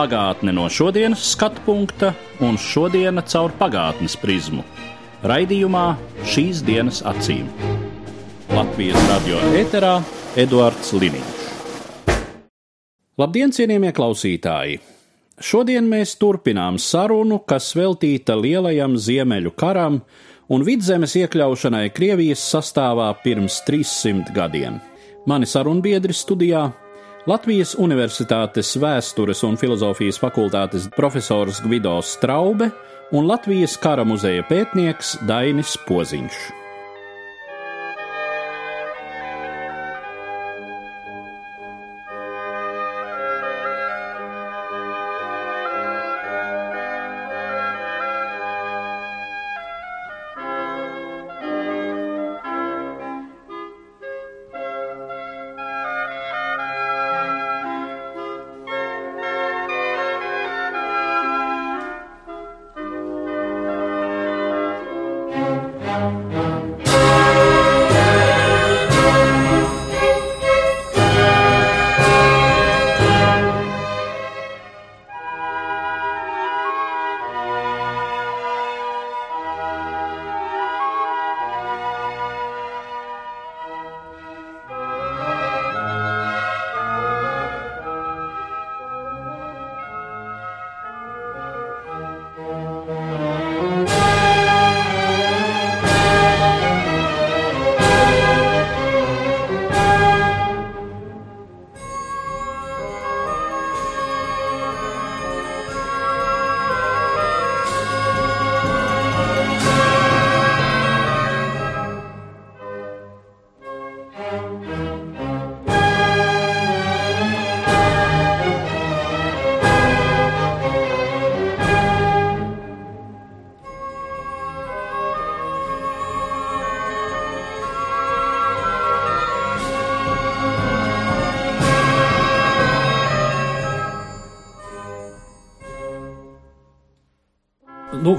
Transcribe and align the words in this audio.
Pagātne 0.00 0.54
no 0.56 0.62
šodienas 0.72 1.20
skatu 1.34 1.60
punkta 1.66 2.14
un 2.40 2.54
šodienas 2.56 3.34
caur 3.34 3.52
pagātnes 3.58 4.14
prizmu. 4.16 4.62
Raidījumā 5.28 5.82
šīs 6.24 6.62
dienas 6.64 7.02
acīm. 7.04 7.50
Latvijas 8.48 8.96
radio 9.10 9.42
eterā 9.60 9.98
Eduards 10.40 10.94
Liniņš. 10.96 11.44
Labdien, 13.20 13.52
cienījamie 13.52 13.92
klausītāji! 13.92 14.80
Šodien 15.36 15.92
mēs 15.92 16.16
turpinām 16.16 16.80
sarunu, 16.80 17.42
kas 17.44 17.74
veltīta 17.76 18.38
lielajam 18.40 18.96
ziemeļu 18.96 19.52
karam 19.52 20.00
un 20.48 20.64
vidzemes 20.64 21.18
iekļaušanai 21.26 21.90
Krievijas 21.92 22.48
sastāvā 22.54 23.12
pirms 23.20 23.60
300 23.68 24.32
gadiem. 24.32 24.80
Mani 25.28 25.44
sarunbiedri 25.44 26.16
studijā 26.16 26.70
Latvijas 27.30 27.76
Universitātes 27.78 28.72
vēstures 28.82 29.44
un 29.46 29.54
filozofijas 29.60 30.18
fakultātes 30.18 30.88
profesors 30.96 31.60
Gvido 31.62 31.92
Straube 32.02 32.72
un 33.14 33.28
Latvijas 33.30 33.76
kara 33.78 34.02
muzeja 34.08 34.42
pētnieks 34.48 35.20
Dainis 35.28 35.76
Poziņš. 35.86 36.59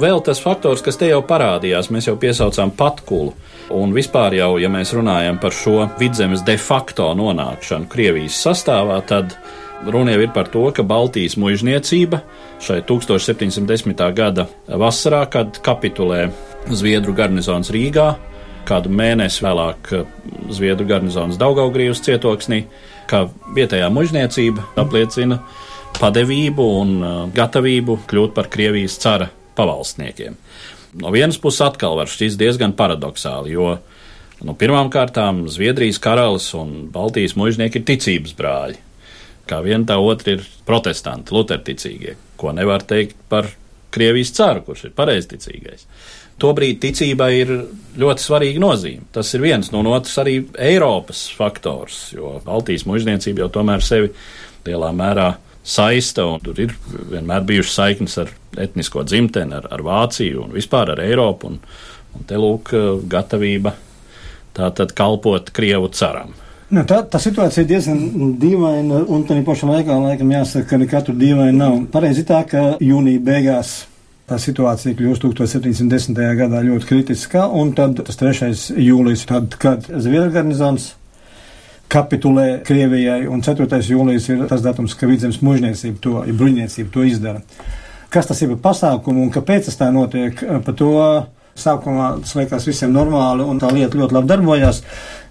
Vēl 0.01 0.21
tas 0.25 0.41
faktors, 0.41 0.81
kas 0.83 0.97
te 0.99 1.09
jau 1.11 1.21
parādījās, 1.27 1.91
mēs 1.93 2.09
jau 2.09 2.17
piesaucām 2.19 2.73
patkulu. 2.77 3.33
Un 3.77 3.93
vispār 3.95 4.35
jau, 4.35 4.55
ja 4.59 4.69
mēs 4.71 4.93
runājam 4.97 5.39
par 5.41 5.55
šo 5.55 5.85
vidzemes 5.99 6.43
de 6.47 6.57
facto 6.59 7.11
nonākšanu 7.15 7.89
Krievijas 7.91 8.39
sastāvā, 8.43 8.97
tad 9.07 9.37
runa 9.87 10.15
jau 10.15 10.25
ir 10.25 10.33
par 10.35 10.49
to, 10.51 10.65
ka 10.75 10.83
Baltijas 10.83 11.37
mužniecība 11.39 12.21
šai 12.61 12.81
1710. 12.89 14.03
gada 14.17 14.47
vasarā, 14.67 15.23
kad 15.31 15.61
kapitulē 15.63 16.27
Zviedru 16.69 17.15
garnizons 17.17 17.71
Rīgā, 17.73 18.11
kādu 18.69 18.91
mēnesi 18.93 19.41
vēlāk 19.45 19.93
Zviedru 20.53 20.85
garnizons 20.89 21.39
Daugaugrības 21.41 22.03
cietoksnī, 22.05 22.63
ka 23.09 23.25
vietējā 23.55 23.89
mužniecība 23.93 24.67
apliecina 24.81 25.41
padevību 25.97 26.71
un 26.79 26.97
gatavību 27.35 28.01
kļūt 28.09 28.35
par 28.37 28.51
Krievijas 28.51 28.99
cara 29.01 29.31
pavalsniekiem. 29.57 30.37
No 31.01 31.11
vienas 31.13 31.39
puses 31.39 31.63
atkal 31.63 31.95
var 31.99 32.11
šķist 32.11 32.39
diezgan 32.39 32.75
paradoxāli, 32.75 33.53
jo 33.55 33.77
nu, 34.43 34.55
pirmām 34.59 34.91
kārtām 34.91 35.45
Zviedrijas 35.51 36.01
karalis 36.03 36.49
un 36.57 36.89
Baltijas 36.91 37.37
mužnieki 37.39 37.79
ir 37.79 37.87
ticības 37.87 38.35
brāļi. 38.37 38.79
Kā 39.47 39.61
viena 39.63 39.87
tā 39.87 39.97
otra 39.99 40.35
ir 40.35 40.43
protestanti, 40.67 41.33
luterticīgie, 41.35 42.15
ko 42.39 42.53
nevar 42.55 42.83
teikt 42.87 43.17
par 43.31 43.49
Krievijas 43.91 44.31
caru, 44.37 44.63
kurš 44.67 44.85
ir 44.87 44.93
pareizticīgais. 44.95 45.87
Tobrīd 46.41 46.79
ticībai 46.81 47.31
ir 47.37 47.49
ļoti 48.01 48.23
svarīga 48.23 48.61
nozīme. 48.63 49.03
Tas 49.13 49.29
ir 49.35 49.43
viens 49.43 49.69
no 49.73 49.83
otras 49.91 50.15
arī 50.23 50.39
Eiropas 50.55 51.25
faktors, 51.37 51.97
jo 52.15 52.37
Baltijas 52.45 52.87
mužniecība 52.89 53.43
jau 53.43 53.49
tomēr 53.59 53.83
sevi 53.85 54.13
lielā 54.65 54.93
mērā 54.95 55.27
saista, 55.63 56.25
un 56.25 56.41
tur 56.43 56.59
ir 56.59 56.75
vienmēr 57.11 57.45
bijušas 57.47 57.77
saiknes 57.77 58.17
ar 58.21 58.33
etnisko 58.61 59.05
dzimteni, 59.07 59.55
ar, 59.59 59.69
ar 59.71 59.85
Vāciju 59.85 60.45
un 60.45 60.55
vispār 60.55 60.95
ar 60.95 61.03
Eiropu. 61.03 61.51
Un, 61.51 61.59
un 62.17 62.27
te 62.27 62.39
lūk, 62.39 62.73
gatavība 63.09 63.75
tā 64.57 64.71
tad 64.75 64.95
kalpot 64.97 65.51
Krievu 65.55 65.91
caram. 65.95 66.33
Nu, 66.71 66.85
tā, 66.87 67.01
tā 67.03 67.19
situācija 67.19 67.65
ir 67.65 67.69
diezgan 67.73 68.35
dīvaina, 68.39 69.01
un 69.11 69.25
tā 69.27 69.35
pašā 69.43 69.67
laikā, 69.67 69.97
laikam, 70.05 70.31
jāsaka, 70.31 70.69
ka 70.69 70.79
nekatru 70.79 71.15
dīvainu 71.19 71.57
nav. 71.57 71.73
Pareizi 71.91 72.23
tā, 72.27 72.45
ka 72.47 72.77
jūnija 72.79 73.23
beigās 73.27 73.73
tā 74.31 74.37
situācija 74.39 74.95
kļūst 74.95 75.25
1710. 75.27 76.21
gadā 76.39 76.61
ļoti 76.63 76.87
kritiska, 76.87 77.43
un 77.59 77.73
tad 77.75 77.99
tas 78.07 78.19
3. 78.19 78.53
jūlijas, 78.79 79.25
tad, 79.27 79.57
kad 79.59 79.89
Zviedru 79.91 80.31
garnizons 80.31 80.93
kapitulē 81.91 82.61
Krievijai, 82.65 83.25
un 83.27 83.43
4. 83.43 83.81
jūlijas 83.91 84.29
ir 84.31 84.45
tas 84.49 84.63
datums, 84.63 84.95
ka 84.95 85.09
vidzemes 85.09 85.41
mužniecība 85.43 85.99
to, 86.03 86.15
ja 86.27 86.35
bruņniecība 86.37 86.93
to 86.93 87.05
izdara. 87.07 87.43
Kas 88.11 88.27
tas 88.27 88.41
ir 88.43 88.51
par 88.55 88.71
pasākumu 88.71 89.25
un 89.25 89.31
kāpēc 89.31 89.67
tas 89.67 89.79
tā 89.79 89.91
notiek, 89.91 90.39
par 90.65 90.75
to 90.79 90.95
sākumā 91.57 92.13
tas 92.23 92.35
liekas 92.37 92.67
visiem 92.67 92.93
normāli, 92.95 93.43
un 93.43 93.59
tā 93.59 93.69
lieta 93.73 93.99
ļoti 93.99 94.15
labi 94.15 94.29
darbojās, 94.29 94.81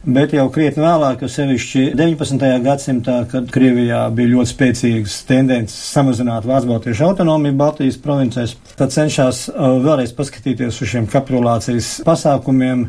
bet 0.04 0.34
jau 0.36 0.46
krietni 0.52 0.84
vēlāk, 0.84 1.24
jo 1.24 1.30
sevišķi 1.32 1.84
19. 1.96 2.44
gadsimtā, 2.64 3.16
kad 3.30 3.48
Krievijā 3.52 4.02
bija 4.16 4.34
ļoti 4.34 4.52
spēcīgas 4.52 5.16
tendences 5.28 5.78
samazināt 5.94 6.48
Vācu-Baltiešu 6.48 7.08
autonomiju 7.08 7.56
Baltijas 7.60 7.98
provincēs, 8.04 8.56
tad 8.76 8.92
cenšas 8.94 9.46
vēlreiz 9.56 10.12
paskatīties 10.16 10.80
uz 10.80 10.92
šiem 10.92 11.08
kapitulācijas 11.10 11.98
pasākumiem 12.06 12.86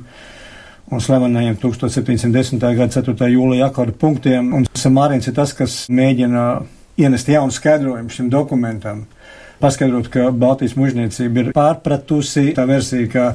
un 0.92 1.00
slavenajiem 1.00 1.56
1710. 1.56 2.60
gada 2.60 2.92
4. 2.92 3.32
jūlija 3.32 3.72
akordu 3.72 3.96
punktiem, 3.96 4.52
un 4.58 4.68
Samārins 4.76 5.30
ir 5.30 5.36
tas, 5.38 5.54
kas 5.56 5.86
mēģina 5.88 6.46
ienest 7.00 7.32
jaunu 7.32 7.56
skaidrojumu 7.56 8.12
šim 8.12 8.30
dokumentam, 8.32 9.06
paskaidrot, 9.64 10.10
ka 10.12 10.30
Baltijas 10.36 10.76
mužniecība 10.76 11.46
ir 11.46 11.52
pārpratusi 11.56 12.52
tā 12.58 12.66
versija, 12.68 13.08
ka 13.14 13.26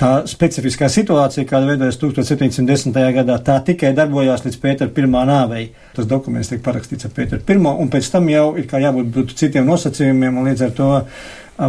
tā 0.00 0.10
specifiskā 0.28 0.88
situācija, 0.92 1.44
kāda 1.48 1.72
veidojas 1.72 1.98
1710. 2.00 2.96
gadā, 3.16 3.36
tā 3.44 3.58
tikai 3.64 3.92
darbojās 3.96 4.44
līdz 4.46 4.60
Pētera 4.62 4.92
pirmā 4.92 5.24
nāvei. 5.28 5.66
Tas 5.96 6.08
dokuments 6.08 6.52
tiek 6.52 6.62
parakstīts 6.64 7.08
ar 7.08 7.12
Pēteru 7.16 7.44
pirmo, 7.44 7.74
un 7.80 7.92
pēc 7.92 8.08
tam 8.12 8.28
jau 8.32 8.46
ir 8.56 8.68
kā 8.70 8.80
jābūt 8.80 9.36
citiem 9.36 9.68
nosacījumiem, 9.68 10.36
un 10.36 10.48
līdz 10.48 10.64
ar 10.68 10.72
to 10.80 10.88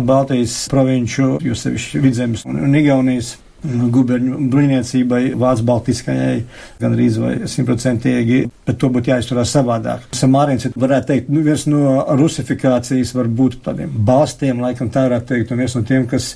Baltijas 0.08 0.66
provinču, 0.72 1.36
jo 1.44 1.56
sevišķi 1.56 2.04
Vidzemes 2.04 2.48
un 2.48 2.76
Igaunijas 2.76 3.36
guberņu 3.66 4.38
bruņniecībai, 4.52 5.22
Vācu 5.40 5.66
Baltiskajai, 5.68 6.38
gan 6.82 6.96
arī 6.96 7.08
simtprocentīgi, 7.50 8.44
bet 8.68 8.80
to 8.82 8.90
būtu 8.94 9.12
jāizturās 9.12 9.54
savādāk. 9.56 10.06
Samārins, 10.16 10.70
varētu 10.78 11.12
teikt, 11.12 11.32
nu, 11.34 11.44
viens 11.46 11.66
no 11.70 12.06
rusifikācijas 12.20 13.16
varbūt 13.18 13.62
tādiem 13.66 13.94
balstiem, 14.08 14.62
laikam 14.64 14.92
tā 14.94 15.08
varētu 15.08 15.34
teikt, 15.34 15.54
un 15.54 15.64
viens 15.64 15.78
no 15.78 15.84
tiem, 15.88 16.06
kas 16.10 16.36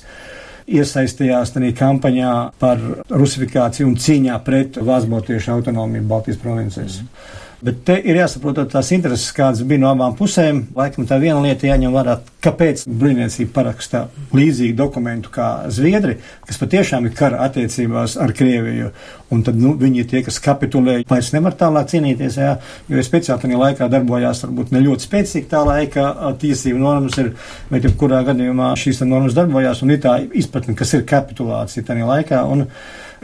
iesaistījās 0.72 1.54
tajā 1.54 1.72
kampaņā 1.78 2.32
par 2.62 2.82
rusifikāciju 3.10 3.88
un 3.90 3.96
cīņā 4.02 4.42
pret 4.46 4.82
Vācu-Baltiešu 4.82 5.54
autonomiju 5.56 6.06
Baltijas 6.10 6.42
provincēs. 6.42 7.00
Mm. 7.02 7.40
Bet 7.62 7.84
te 7.86 7.94
ir 7.94 8.16
jāsaprot 8.18 8.56
tās 8.72 8.88
intereses, 8.90 9.28
kādas 9.36 9.60
bija 9.62 9.78
no 9.84 9.92
abām 9.92 10.16
pusēm. 10.18 10.64
Laikam 10.74 11.06
tā 11.06 11.20
viena 11.22 11.38
lieta 11.44 11.68
jāņem 11.68 11.92
vērā, 11.94 12.16
kāpēc 12.42 12.80
bruņniecība 12.90 13.52
parakstā 13.54 14.00
līdzīgu 14.34 14.74
dokumentu 14.80 15.30
kā 15.30 15.46
Zviedri, 15.70 16.16
kas 16.48 16.58
patiešām 16.58 17.06
ir 17.06 17.14
kara 17.14 17.38
attiecībās 17.44 18.16
ar 18.18 18.34
Krieviju. 18.34 18.90
Un 19.30 19.44
tad 19.46 19.60
nu, 19.62 19.76
viņi 19.78 20.02
ir 20.02 20.08
tie, 20.10 20.24
kas 20.26 20.40
kapitulē, 20.42 20.96
vairs 21.08 21.30
nevar 21.36 21.54
tālāk 21.60 21.92
cīnīties, 21.92 22.40
jā, 22.42 22.56
jo 22.90 23.06
speciāli 23.06 23.46
tajā 23.46 23.62
laikā 23.62 23.88
darbojās 23.94 24.42
varbūt 24.42 24.74
ne 24.74 24.82
ļoti 24.82 25.06
spēcīgi 25.06 25.50
tā 25.54 25.62
laika 25.68 26.34
tiesību 26.42 26.82
normas 26.82 27.20
ir, 27.22 27.30
bet 27.70 27.86
jebkurā 27.86 28.24
gadījumā 28.26 28.72
šīs 28.82 29.04
normas 29.06 29.38
darbojās 29.38 29.86
un 29.86 29.94
ir 29.94 30.02
tā 30.02 30.18
izpratne, 30.26 30.74
kas 30.74 30.98
ir 30.98 31.06
kapitulācija 31.06 31.86
tajā 31.92 32.10
laikā. 32.10 32.42
Un, 32.50 32.66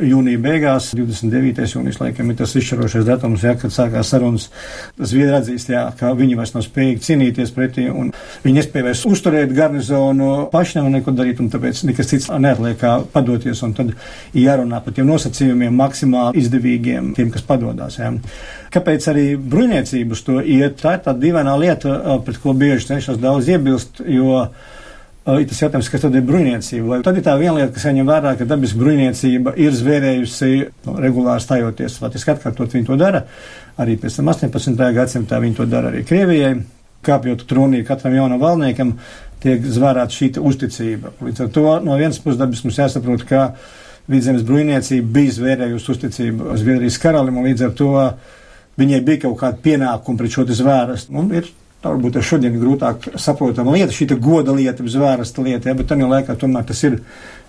jūnija 0.02 0.40
beigās, 0.42 0.90
29. 0.96 1.64
jūnijas 1.74 1.98
laikam 2.00 2.30
ir 2.30 2.38
tas 2.38 2.54
izšķirošais 2.58 3.06
datums, 3.06 3.44
ja, 3.46 3.54
kad 3.58 3.72
sākās 3.74 4.12
sarunas. 4.12 4.48
Zviedri 4.98 5.34
atzīst, 5.38 5.72
jā, 5.72 5.84
ka 5.98 6.12
viņi 6.18 6.38
vairs 6.38 6.54
nav 6.54 6.64
spējīgi 6.66 7.04
cīnīties 7.06 7.52
pretī, 7.56 7.88
un 7.90 8.12
viņi 8.44 8.56
nespēja 8.60 8.88
vairs 8.88 9.04
uzturēt 9.08 9.54
garnizonu, 9.56 10.30
paši 10.52 10.78
nevar 10.78 10.94
neko 10.96 11.14
darīt, 11.18 11.42
un 11.42 11.50
tāpēc 11.52 11.82
nekas 11.88 12.12
cits 12.12 12.30
neatliek 12.30 12.78
kā 12.80 12.94
padoties, 13.12 13.62
un 13.66 13.74
tad 13.78 13.92
jārunā 14.36 14.80
par 14.84 14.96
tiem 14.96 15.08
nosacījumiem 15.10 15.76
maksimāli 15.82 16.42
izdevīgiem 16.42 17.12
tiem, 17.18 17.32
kas 17.34 17.46
padodās. 17.48 17.98
Jā. 18.00 18.12
Kāpēc 18.74 19.10
arī 19.12 19.28
bruņniecības 19.40 20.26
to 20.26 20.40
iet? 20.42 20.80
Tā 20.82 20.98
ir 20.98 21.04
tā 21.06 21.14
dīvainā 21.16 21.54
lieta, 21.60 22.18
pret 22.26 22.42
ko 22.42 22.54
bieži 22.56 22.92
cenšas 22.92 23.20
daudz 23.22 23.48
iebilst, 23.50 24.02
jo 24.04 24.44
ir 25.36 25.48
tas 25.50 25.60
jautājums, 25.60 25.90
kas 25.92 26.04
tad 26.04 26.14
ir 26.16 26.24
bruņniecība. 26.24 27.02
Tad 27.04 27.18
ir 27.18 27.24
tā 27.26 27.34
viena 27.40 27.58
lieta, 27.58 27.72
kas 27.74 27.84
jāņem 27.88 28.08
vērā, 28.08 28.32
ka 28.38 28.46
dabiska 28.48 28.80
bruņniecība 28.80 29.52
ir 29.60 29.74
zvērējusi 29.76 30.50
nu, 30.86 30.94
regulāri 31.04 31.44
stājoties, 31.44 31.98
faktiski 32.00 32.32
atkārtot 32.32 32.76
viņi 32.76 32.88
to 32.88 32.96
dara. 33.00 33.24
Arī 33.78 33.98
pēc 34.00 34.16
tam 34.18 34.32
18. 34.32 34.80
gadsimtā 34.96 35.40
viņi 35.42 35.58
to 35.58 35.68
dara 35.68 35.92
arī 35.92 36.04
Krievijai. 36.08 36.54
Kāpjot 37.04 37.44
tronī 37.46 37.84
katram 37.86 38.16
jaunam 38.16 38.40
valniekam, 38.42 38.96
tiek 39.42 39.62
zvērāta 39.62 40.16
šī 40.16 40.32
uzticība. 40.40 41.12
Līdz 41.22 41.44
ar 41.44 41.52
to 41.54 41.66
no 41.84 42.00
vienas 42.00 42.18
puses 42.22 42.40
dabiski 42.40 42.66
mums 42.66 42.80
jāsaprot, 42.80 43.22
ka 43.28 43.44
vidzemes 44.10 44.42
bruņniecība 44.48 45.14
bija 45.14 45.36
zvērējusi 45.36 45.94
uzticību 45.94 46.58
Zviedrijas 46.58 46.98
karalim, 47.02 47.38
un 47.38 47.46
līdz 47.50 47.68
ar 47.68 47.78
to 47.78 47.92
viņai 48.80 49.00
bija 49.06 49.26
kaut 49.26 49.38
kāda 49.42 49.62
pienākuma 49.62 50.18
pret 50.18 50.34
šo 50.34 50.46
zvērstu. 50.48 51.14
Ir 51.78 51.84
Tā 51.84 51.92
varbūt 51.92 52.16
ar 52.18 52.24
šodien 52.26 52.56
ir 52.56 52.58
grūtāk 52.58 53.04
saprotama 53.22 53.76
lieta, 53.76 53.94
šī 53.94 54.08
goda 54.18 54.50
lieta, 54.50 54.82
zvērsta 54.82 55.44
lieta, 55.46 55.70
ja, 55.70 55.76
bet 55.78 55.86
tajā 55.86 56.08
laikā 56.10 56.34
tomēr 56.34 56.64
tas 56.66 56.80
ir 56.82 56.96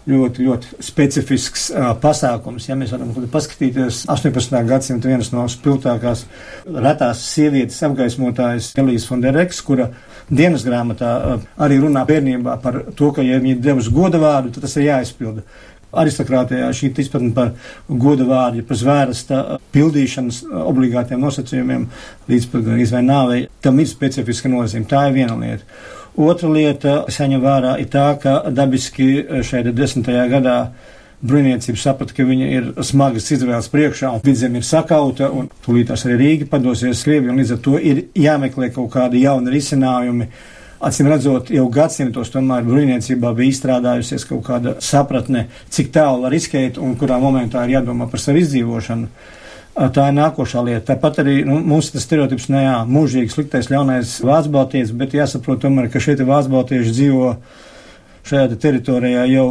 ļoti, 0.10 0.44
ļoti 0.46 0.84
specifisks 0.86 1.64
uh, 1.74 1.88
pasākums. 1.98 2.68
Ja 2.70 2.78
mēs 2.78 2.94
varam 2.94 3.10
paskatīties 3.34 4.04
18. 4.14 4.54
gadsimta 4.70 5.10
vienas 5.10 5.32
no 5.34 5.48
spilgtākās 5.50 6.28
retās 6.70 7.24
sievietes 7.26 7.82
apgaismotājas 7.90 8.70
Elijas 8.78 9.10
Fondereks, 9.10 9.64
kura 9.66 9.90
dienas 10.30 10.62
grāmatā 10.68 11.16
uh, 11.18 11.50
arī 11.66 11.82
runā 11.82 12.06
bērnībā 12.06 12.60
par 12.62 12.84
to, 12.94 13.10
ka, 13.16 13.26
ja 13.26 13.42
viņi 13.42 13.56
ir 13.58 13.66
devusi 13.66 13.98
goda 13.98 14.22
vārdu, 14.22 14.54
tad 14.54 14.68
tas 14.68 14.78
ir 14.78 14.92
jāizpilda 14.92 15.42
aristokrātijā 15.92 16.70
šī 16.76 16.92
izpratne 17.04 17.32
par 17.36 17.54
goda 17.90 18.28
vārdu, 18.30 18.66
par 18.68 18.78
zvērsta 18.80 19.60
pildīšanas 19.74 20.44
obligātiem 20.66 21.22
nosacījumiem 21.24 21.88
līdz 22.30 22.52
pat 22.52 22.68
gan 22.68 22.84
izvai 22.84 23.02
nāvei, 23.06 23.48
tam 23.64 23.80
ir 23.80 23.90
specifiska 23.90 24.52
nozīme. 24.52 24.88
Tā 24.90 25.08
ir 25.10 25.18
viena 25.18 25.40
lieta. 25.40 25.66
Otra 26.20 26.50
lieta, 26.52 27.02
kas 27.08 27.20
jāņem 27.22 27.42
vērā, 27.44 27.76
ir 27.80 27.90
tā, 27.94 28.08
ka 28.22 28.42
dabiski 28.52 29.10
šeit 29.46 29.70
desmitajā 29.76 30.26
gadā 30.32 30.56
bruņniecība 31.20 31.80
saprata, 31.80 32.16
ka 32.16 32.24
viņa 32.28 32.48
ir 32.54 32.70
smagas 32.86 33.28
Izraels 33.36 33.68
priekšā, 33.72 34.12
un 34.16 34.24
vidzem 34.24 34.56
ir 34.56 34.66
sakauta, 34.68 35.30
un 35.32 35.50
tūlītās 35.66 36.06
arī 36.08 36.18
Rīga 36.22 36.48
padosies 36.52 37.04
Krieviju, 37.04 37.34
un 37.34 37.42
līdz 37.42 37.56
ar 37.56 37.60
to 37.66 37.76
ir 37.80 38.06
jāmeklē 38.16 38.72
kaut 38.76 38.92
kādi 38.94 39.26
jauni 39.26 39.52
risinājumi 39.54 40.30
Acīm 40.80 41.10
redzot, 41.12 41.50
jau 41.52 41.66
gadsimtos 41.76 42.30
tomēr 42.32 42.64
bruņniecībā 42.64 43.34
bija 43.36 43.52
izstrādājusies 43.52 44.24
kaut 44.30 44.46
kāda 44.48 44.78
sapratne, 44.80 45.50
cik 45.76 45.90
tālu 45.92 46.24
var 46.24 46.32
riskēt 46.32 46.80
un 46.80 46.94
kurā 47.00 47.18
momentā 47.20 47.66
ir 47.68 47.74
jādomā 47.74 48.08
par 48.08 48.24
savu 48.24 48.40
izdzīvošanu. 48.40 49.10
Tā 49.80 50.06
ir 50.08 50.16
nākošā 50.16 50.64
lieta. 50.64 50.86
Tāpat 50.94 51.20
arī 51.24 51.34
nu, 51.48 51.58
mums 51.68 51.92
tas 51.92 52.06
stereotips, 52.08 52.48
ne 52.52 52.64
jā, 52.64 52.78
mūžīgi 52.88 53.32
sliktais, 53.32 53.68
ļaunais 53.72 54.16
vācu 54.24 54.54
baltietis, 54.56 54.96
bet 54.96 55.16
jāsaprot 55.16 55.60
tomēr, 55.66 55.90
ka 55.92 56.00
šeit 56.04 56.24
vācu 56.28 56.56
baltieši 56.56 56.96
dzīvo 56.96 57.34
šajā 58.30 58.56
teritorijā 58.60 59.28
jau 59.34 59.46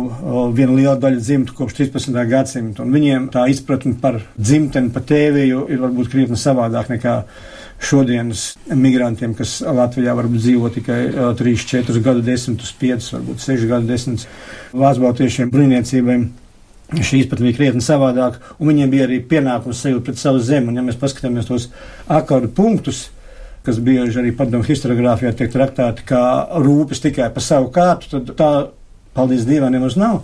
viena 0.56 0.74
liela 0.80 0.96
daļa 1.00 1.20
dzimtu 1.20 1.56
kopš 1.60 1.76
13. 1.82 2.18
gadsimta, 2.28 2.84
un 2.84 2.96
viņiem 2.96 3.28
tā 3.36 3.44
izpratne 3.52 3.96
par 4.00 4.20
dzimteni, 4.36 4.92
par 4.96 5.04
tēviju 5.08 5.66
ir 5.72 5.84
varbūt 5.84 6.12
krietni 6.12 6.40
savādāk 6.40 6.92
nekā 6.96 7.20
šodienas 7.78 8.56
migrantiem, 8.74 9.34
kas 9.38 9.58
Latvijā 9.62 10.14
varbūt 10.18 10.42
dzīvo 10.42 10.70
tikai 10.74 10.98
3, 11.38 11.54
4 11.70 12.02
gadu 12.04 12.24
desmitus, 12.26 12.72
5, 12.80 13.12
varbūt 13.14 13.44
6 13.44 13.68
gadu 13.70 13.90
desmitus, 13.90 14.26
Vācu-Baltiešiem 14.74 15.52
brīvniecībai. 15.54 16.18
Šī 16.88 17.18
izpratne 17.20 17.50
bija 17.50 17.58
krietni 17.58 17.84
savādāk, 17.84 18.38
un 18.56 18.70
viņiem 18.70 18.90
bija 18.92 19.04
arī 19.04 19.18
pienākums 19.28 19.82
sevi 19.84 20.00
pret 20.00 20.16
savu 20.16 20.40
zemi. 20.40 20.70
Un, 20.70 20.78
ja 20.80 20.84
mēs 20.86 20.96
paskatāmies 20.96 21.50
tos 21.50 21.66
akordu 22.08 22.48
punktus, 22.56 23.10
kas 23.66 23.80
bieži 23.84 24.22
arī 24.22 24.32
padomu 24.36 24.64
historiogrāfijā 24.64 25.34
tiek 25.36 25.52
traktēti 25.52 26.06
kā 26.08 26.22
rūpes 26.64 27.04
tikai 27.04 27.28
par 27.34 27.44
savu 27.44 27.68
kārtu, 27.74 28.08
tad 28.14 28.32
tā, 28.38 28.50
paldies 29.18 29.46
Dievam, 29.48 29.74
nemaz 29.74 29.98
nav 29.98 30.22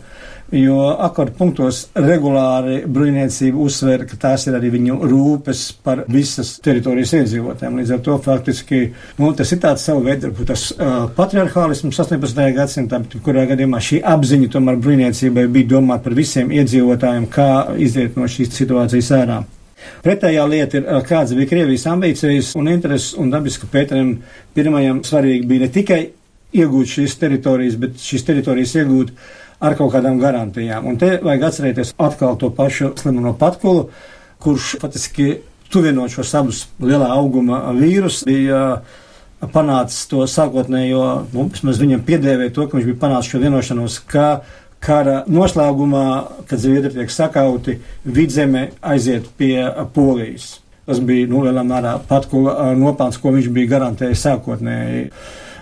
jo 0.52 0.79
akordu 1.00 1.35
punktos 1.38 1.81
regulāri 1.96 2.82
bruņniecība 2.91 3.61
uzsver, 3.64 4.05
ka 4.08 4.19
tās 4.20 4.46
ir 4.46 4.56
arī 4.58 4.70
viņu 4.75 4.99
rūpes 5.08 5.62
par 5.85 6.05
visas 6.11 6.55
teritorijas 6.64 7.14
iedzīvotājiem. 7.20 7.79
Līdz 7.81 7.94
ar 7.96 8.02
to 8.05 8.19
faktiski 8.25 8.82
nu, 9.19 9.32
tas 9.37 9.52
ir 9.55 9.62
tāds 9.64 9.87
savu 9.88 10.05
veidu, 10.06 10.32
tas 10.46 10.69
uh, 10.75 11.08
patriarchālisms 11.17 12.00
18. 12.05 12.44
gadsimtā, 12.58 13.00
kurā 13.25 13.46
gadījumā 13.50 13.81
šī 13.82 14.02
apziņa 14.14 14.52
tomēr 14.55 14.81
bruņniecībai 14.85 15.47
bija 15.56 15.73
domāt 15.76 16.04
par 16.04 16.16
visiem 16.16 16.52
iedzīvotājiem, 16.54 17.28
kā 17.33 17.50
iziet 17.80 18.18
no 18.21 18.28
šīs 18.30 18.52
situācijas 18.54 19.12
ārā. 19.16 19.42
Pretējā 20.04 20.45
lieta 20.49 20.78
ir, 20.78 20.87
kāds 21.04 21.35
bija 21.37 21.50
Krievijas 21.50 21.85
ambīcijas 21.90 22.52
un 22.57 22.71
intereses, 22.73 23.12
un 23.21 23.33
dabiski 23.33 23.68
Pēterim 23.68 24.14
pirmajam 24.57 25.02
svarīgi 25.04 25.49
bija 25.49 25.66
ne 25.66 25.73
tikai 25.73 26.04
iegūt 26.54 26.92
šīs 26.96 27.16
teritorijas, 27.20 27.78
bet 27.80 27.99
šīs 28.02 28.26
teritorijas 28.26 28.75
iegūt 28.80 29.14
ar 29.64 29.76
kaut 29.78 29.94
kādām 29.94 30.20
garantijām. 30.23 30.87
Un 30.90 30.99
te 31.00 31.16
vajag 31.23 31.49
atcerēties 31.49 31.94
atkal 32.00 32.38
to 32.40 32.50
pašu 32.54 32.92
slimu 33.00 33.25
no 33.25 33.34
patkulu, 33.38 33.88
kurš 34.42 34.75
faktiski 34.82 35.38
tuvinot 35.73 36.12
šos 36.12 36.34
abus 36.38 36.64
lielā 36.82 37.08
auguma 37.14 37.62
vīrus 37.75 38.23
bija 38.28 38.82
panācis 39.52 40.06
to 40.08 40.25
sākotnējo, 40.30 41.06
nu, 41.34 41.49
vismaz 41.52 41.80
viņam 41.82 42.04
piedēvēja 42.06 42.54
to, 42.54 42.66
ka 42.68 42.78
viņš 42.78 42.90
bija 42.90 43.00
panācis 43.02 43.32
šo 43.32 43.40
vienošanos, 43.42 43.99
ka 44.08 44.28
kara 44.84 45.23
noslēgumā, 45.30 46.04
kad 46.49 46.61
Zviedri 46.61 46.92
tiek 46.94 47.12
sakauti, 47.12 47.78
vidzeme 48.04 48.68
aiziet 48.84 49.30
pie 49.38 49.64
Polijas. 49.94 50.58
Tas 50.84 51.00
bija, 51.00 51.28
nu, 51.30 51.40
lielā 51.46 51.64
mērā 51.64 51.94
patkula 52.08 52.75
nopelns, 52.76 53.16
ko 53.20 53.32
viņš 53.32 53.49
bija 53.56 53.73
garantējis 53.76 54.25
sākotnēji 54.26 55.06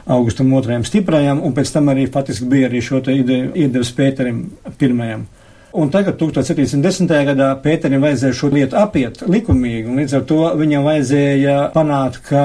augustam 0.07 0.53
otrajam 0.53 0.85
stiprajam, 0.85 1.43
un 1.45 1.55
pēc 1.55 1.73
tam 1.75 1.91
arī 1.93 2.09
faktiski 2.11 2.49
bija 2.51 2.69
arī 2.71 2.83
šo 2.83 3.01
te 3.05 3.15
ideju 3.17 3.53
iedevis 3.55 3.93
Pēterim 3.97 4.45
pirmajam. 4.79 5.27
Un 5.73 5.89
tagad, 5.89 6.19
1710. 6.21 7.13
gadā, 7.31 7.49
Pēterim 7.63 8.03
vajadzēja 8.05 8.37
šo 8.37 8.51
lietu 8.53 8.77
apiet 8.77 9.23
likumīgi, 9.25 9.87
un 9.89 10.03
līdz 10.03 10.17
ar 10.19 10.25
to 10.29 10.41
viņam 10.61 10.89
vajadzēja 10.89 11.59
panākt, 11.77 12.21
ka 12.29 12.43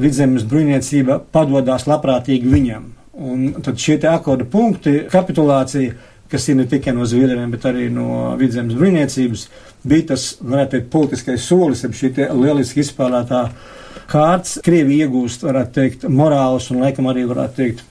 vidzemes 0.00 0.46
bruņniecība 0.50 1.20
padodās 1.34 1.86
labprātīgi 1.90 2.50
viņam. 2.50 2.88
Un 3.20 3.50
tad 3.62 3.78
šie 3.78 3.98
te 4.02 4.08
akorda 4.10 4.46
punkti, 4.48 5.04
kapitulācija, 5.12 5.94
kas 6.30 6.46
ir 6.48 6.56
ne 6.58 6.66
tikai 6.70 6.94
no 6.96 7.06
Zviedriem, 7.06 7.50
bet 7.52 7.66
arī 7.68 7.88
no 7.92 8.32
vidzemes 8.40 8.78
bruņniecības, 8.78 9.46
bija 9.90 10.12
tas, 10.12 10.26
varētu 10.40 10.76
teikt, 10.76 10.90
politiskais 10.92 11.46
solis, 11.46 11.84
ap 11.86 11.94
šī 11.96 12.12
lieliski 12.38 12.82
izspēlētā 12.84 13.44
kārts 14.10 14.58
Krievija 14.66 15.06
iegūst, 15.06 15.44
varētu 15.46 15.76
teikt, 15.76 16.08
morāls 16.10 16.70
un 16.72 16.82
laikam 16.84 17.08
arī 17.10 17.26
varētu 17.30 17.60
teikt 17.60 17.84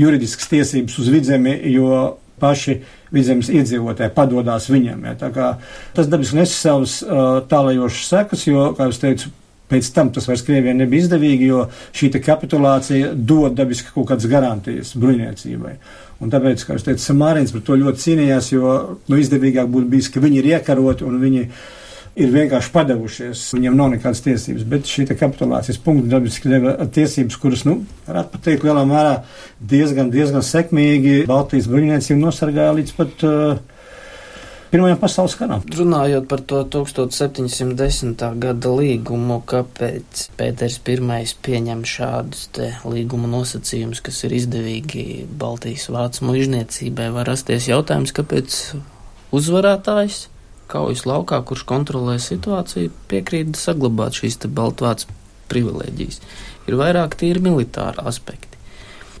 juridiskas 0.00 0.50
tiesības 0.50 0.98
uz 1.02 1.10
vidzemi, 1.12 1.56
jo 1.72 2.16
paši 2.40 2.78
vidzemes 3.12 3.50
iedzīvotāji 3.52 4.14
padodās 4.16 4.70
viņam. 4.72 5.04
Ja, 5.10 5.30
tas 5.96 6.08
dabiski 6.08 6.38
nes 6.40 6.54
savas 6.56 7.00
uh, 7.04 7.42
tālajošas 7.50 8.08
sekas, 8.14 8.46
jo, 8.48 8.70
kā 8.78 8.88
jau 8.88 8.98
teicu, 9.04 9.34
Pēc 9.70 9.86
tam 9.94 10.08
tas 10.10 10.26
vairs 10.26 10.42
Krievijai 10.42 10.74
nebija 10.74 11.04
izdevīgi, 11.04 11.46
jo 11.46 11.64
šī 11.94 12.08
kapitulācija 12.24 13.12
dod 13.14 13.54
dabiski 13.54 13.92
kaut 13.94 14.08
kādas 14.08 14.26
garantijas 14.30 14.96
bruņniecībai. 14.98 15.74
Un 16.20 16.32
tāpēc, 16.32 16.64
kā 16.66 16.74
es 16.76 16.84
teicu, 16.84 17.04
Samārins 17.04 17.54
par 17.54 17.62
to 17.68 17.76
ļoti 17.78 18.02
cīnījās, 18.02 18.50
jo 18.50 18.72
nu, 19.06 19.20
izdevīgāk 19.22 19.70
būtu 19.70 19.92
bijis, 19.92 20.10
ka 20.10 20.22
viņi 20.24 20.40
ir 20.42 20.48
iekaroti 20.56 21.06
un 21.06 21.20
viņi 21.22 21.44
ir 21.44 21.68
vienkārši 22.16 22.72
padevušies. 22.74 23.42
Viņiem 23.54 23.76
nav 23.78 23.92
nekādas 23.94 24.22
tiesības, 24.24 24.64
bet 24.68 24.88
šī 24.90 25.06
kapitulācijas 25.10 25.80
punkta 25.84 26.16
dabiski 26.16 26.50
deva 26.52 26.74
tiesības, 26.84 27.38
kuras, 27.40 27.64
nu, 27.68 27.80
varētu 28.08 28.34
pat 28.34 28.46
teikt, 28.46 28.66
lielā 28.66 28.86
mērā 28.88 29.18
diezgan, 29.60 30.10
diezgan 30.12 30.44
sekmīgi 30.44 31.24
Baltijas 31.30 31.70
bruņniecību 31.70 32.20
nosargāja 32.24 32.74
līdz 32.80 32.96
pat 32.98 33.28
uh, 33.28 33.60
Pirmajam 34.70 35.00
pasaules 35.02 35.32
karam. 35.34 35.64
Runājot 35.74 36.28
par 36.30 36.44
to 36.46 36.60
1710. 36.70 38.20
gada 38.38 38.70
līgumu, 38.70 39.40
kāpēc 39.42 40.28
Pēters 40.38 40.76
I 40.86 41.24
pieņem 41.42 41.82
šādus 41.82 42.44
līguma 42.86 43.26
nosacījumus, 43.32 43.98
kas 43.98 44.22
ir 44.28 44.36
izdevīgi 44.38 45.26
Baltijas 45.26 45.88
vācu 45.90 46.28
mužniecībai, 46.28 47.08
var 47.10 47.26
rasties 47.26 47.66
jautājums, 47.66 48.14
kāpēc 48.14 48.60
uzvarētājs 49.34 50.28
kaujas 50.70 51.06
laukā, 51.08 51.40
kurš 51.46 51.66
kontrolē 51.68 52.18
situāciju, 52.22 52.92
piekrīt 53.10 53.58
saglabāt 53.58 54.20
šīs 54.20 54.38
Baltvācu 54.46 55.10
privilēģijas. 55.50 56.22
Ir 56.70 56.78
vairāk 56.78 57.18
tīri 57.18 57.42
militāra 57.42 58.06
aspekti. 58.06 58.46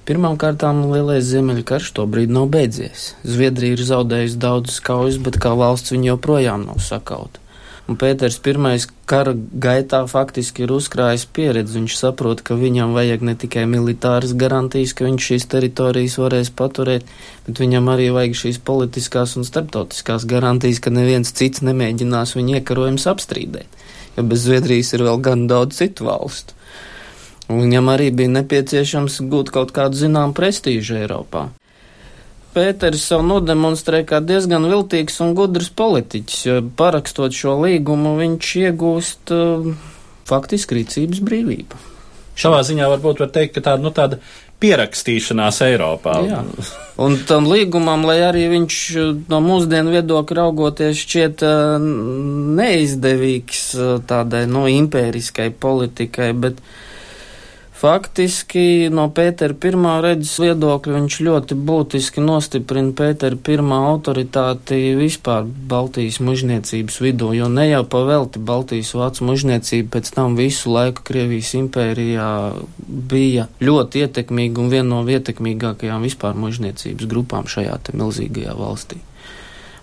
Pirmkārt, 0.08 0.64
lielais 0.90 1.26
ziemeļkarš 1.28 1.92
to 1.94 2.06
brīdi 2.10 2.34
nav 2.34 2.48
beidzies. 2.50 3.12
Zviedrija 3.22 3.76
ir 3.76 3.82
zaudējusi 3.86 4.40
daudzus 4.42 4.80
kaujas, 4.82 5.20
bet 5.22 5.38
kā 5.42 5.52
valsts 5.58 5.92
viņa 5.94 6.14
joprojām 6.14 6.64
nav 6.66 6.80
sakauta. 6.82 7.42
Un 7.86 7.98
Pēters 8.00 8.40
I 8.42 8.78
kara 9.10 9.34
gaitā 9.34 10.00
faktiski 10.10 10.64
ir 10.64 10.72
uzkrājis 10.76 11.26
pieredzi. 11.34 11.78
Viņš 11.80 11.96
saprot, 11.98 12.42
ka 12.46 12.54
viņam 12.58 12.94
vajag 12.94 13.24
ne 13.26 13.34
tikai 13.38 13.66
militāras 13.70 14.36
garantijas, 14.38 14.94
ka 14.94 15.08
viņš 15.08 15.26
šīs 15.30 15.48
teritorijas 15.50 16.18
varēs 16.22 16.52
paturēt, 16.56 17.08
bet 17.48 17.62
viņam 17.62 17.90
arī 17.90 18.10
vajag 18.14 18.38
šīs 18.44 18.62
politiskās 18.70 19.36
un 19.40 19.48
starptautiskās 19.48 20.28
garantijas, 20.30 20.82
ka 20.84 20.94
neviens 20.94 21.34
cits 21.34 21.64
nemēģinās 21.66 22.36
viņu 22.38 22.60
iekarojums 22.60 23.08
apstrīdēt. 23.10 23.78
Jo 24.16 24.26
bez 24.30 24.46
Zviedrijas 24.46 24.94
ir 24.94 25.06
vēl 25.06 25.22
gan 25.22 25.46
daudz 25.50 25.82
citu 25.82 26.06
valstu. 26.10 26.56
Viņam 27.50 27.90
arī 27.90 28.12
bija 28.14 28.30
nepieciešams 28.30 29.22
gūt 29.30 29.50
kaut 29.54 29.74
kādu 29.74 29.98
zinām 29.98 30.36
prestīžu 30.36 31.00
Eiropā. 31.02 31.48
Pēters 32.50 33.04
sev 33.06 33.22
nodemonstrē 33.22 34.02
kā 34.08 34.18
diezgan 34.24 34.66
viltīgs 34.66 35.20
un 35.22 35.36
gudrs 35.38 35.70
politiķis, 35.78 36.40
jo 36.48 36.58
parakstot 36.76 37.36
šo 37.36 37.54
līgumu 37.62 38.16
viņš 38.18 38.52
iegūst 38.64 39.32
uh, 39.36 39.70
faktiski 40.26 40.80
rīcības 40.80 41.22
brīvību. 41.26 41.78
Šādā 42.40 42.62
ziņā 42.66 42.88
varbūt 42.90 43.22
var 43.22 43.30
teikt, 43.34 43.54
ka 43.58 43.62
tāda, 43.68 43.84
nu, 43.84 43.92
tāda 43.94 44.18
pierakstīšanās 44.60 45.62
Eiropā. 45.64 46.16
Jā. 46.26 46.42
Un 47.00 47.16
tam 47.28 47.46
līgumam, 47.48 48.02
lai 48.08 48.18
arī 48.26 48.44
viņš 48.56 48.80
uh, 48.98 49.14
no 49.30 49.40
mūsdienu 49.46 49.94
viedokļa 49.94 50.42
raugoties 50.42 51.04
šķiet 51.04 51.46
uh, 51.46 51.88
neizdevīgs 52.58 53.64
uh, 53.78 53.96
tādai, 54.10 54.46
no 54.50 54.64
nu, 54.66 54.74
impēriskai 54.74 55.52
politikai, 55.54 56.32
bet 56.34 56.58
Faktiski 57.80 58.90
no 58.92 59.06
Pētera 59.16 59.54
pirmā 59.56 59.94
redzes 60.04 60.34
viedokļa 60.42 60.98
viņš 60.98 61.14
ļoti 61.24 61.56
būtiski 61.64 62.20
nostiprina 62.20 62.92
Pētera 62.92 63.38
pirmā 63.40 63.78
autoritāti 63.94 64.92
vispār 64.98 65.46
Baltijas 65.48 66.18
mužniecības 66.20 67.00
vidū, 67.00 67.30
jo 67.38 67.48
ne 67.48 67.70
jau 67.70 67.80
pavelti 67.88 68.44
Baltijas 68.52 68.92
vācu 69.00 69.30
mužniecība 69.30 69.94
pēc 69.96 70.12
tam 70.12 70.36
visu 70.36 70.74
laiku 70.74 71.08
Krievijas 71.08 71.54
impērijā 71.56 72.28
bija 72.84 73.48
ļoti 73.64 74.04
ietekmīga 74.04 74.60
un 74.60 74.72
viena 74.76 74.88
no 74.90 75.02
ietekmīgākajām 75.16 76.04
vispār 76.04 76.36
mužniecības 76.36 77.08
grupām 77.08 77.48
šajā 77.48 77.80
te 77.80 77.96
milzīgajā 77.96 78.60
valstī. 78.60 79.00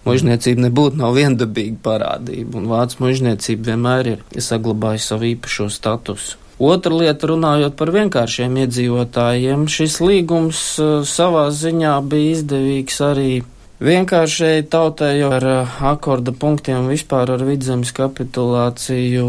Mužniecība 0.05 0.69
nebūtu 0.69 1.01
nav 1.01 1.17
viendabīga 1.17 1.81
parādība, 1.81 2.61
un 2.61 2.69
vācu 2.69 3.07
mužniecība 3.07 3.73
vienmēr 3.73 4.17
ir 4.17 4.27
saglabājusi 4.37 5.15
savu 5.15 5.33
īpašo 5.33 5.73
statusu. 5.73 6.43
Otra 6.57 6.89
lieta, 6.89 7.27
runājot 7.29 7.75
par 7.77 7.91
vienkāršiem 7.93 8.55
iedzīvotājiem, 8.63 9.67
šis 9.69 9.99
līgums 10.01 10.61
uh, 10.81 11.03
savā 11.05 11.51
ziņā 11.53 11.91
bija 12.09 12.31
izdevīgs 12.33 12.97
arī 13.05 13.43
vienkāršai 13.77 14.63
tautai, 14.65 15.11
jo 15.19 15.29
ar 15.37 15.45
uh, 15.45 15.75
akorda 15.85 16.33
punktiem 16.33 16.89
vispār 16.89 17.29
ar 17.35 17.43
vidzemes 17.45 17.93
kapitulāciju 17.93 19.27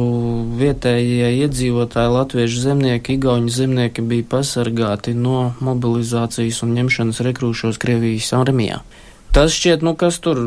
vietējie 0.56 1.28
iedzīvotāji, 1.42 2.14
latviešu 2.16 2.62
zemnieki, 2.64 3.18
igauņu 3.20 3.52
zemnieki 3.52 4.06
bija 4.08 4.24
pasargāti 4.32 5.12
no 5.12 5.50
mobilizācijas 5.60 6.62
un 6.64 6.72
ņemšanas 6.80 7.20
rekrūšos 7.28 7.76
Krievijas 7.82 8.32
armijā. 8.40 8.80
Tas 9.32 9.52
šķiet, 9.52 9.82
nu 9.84 9.92
kas 9.98 10.16
tur 10.24 10.38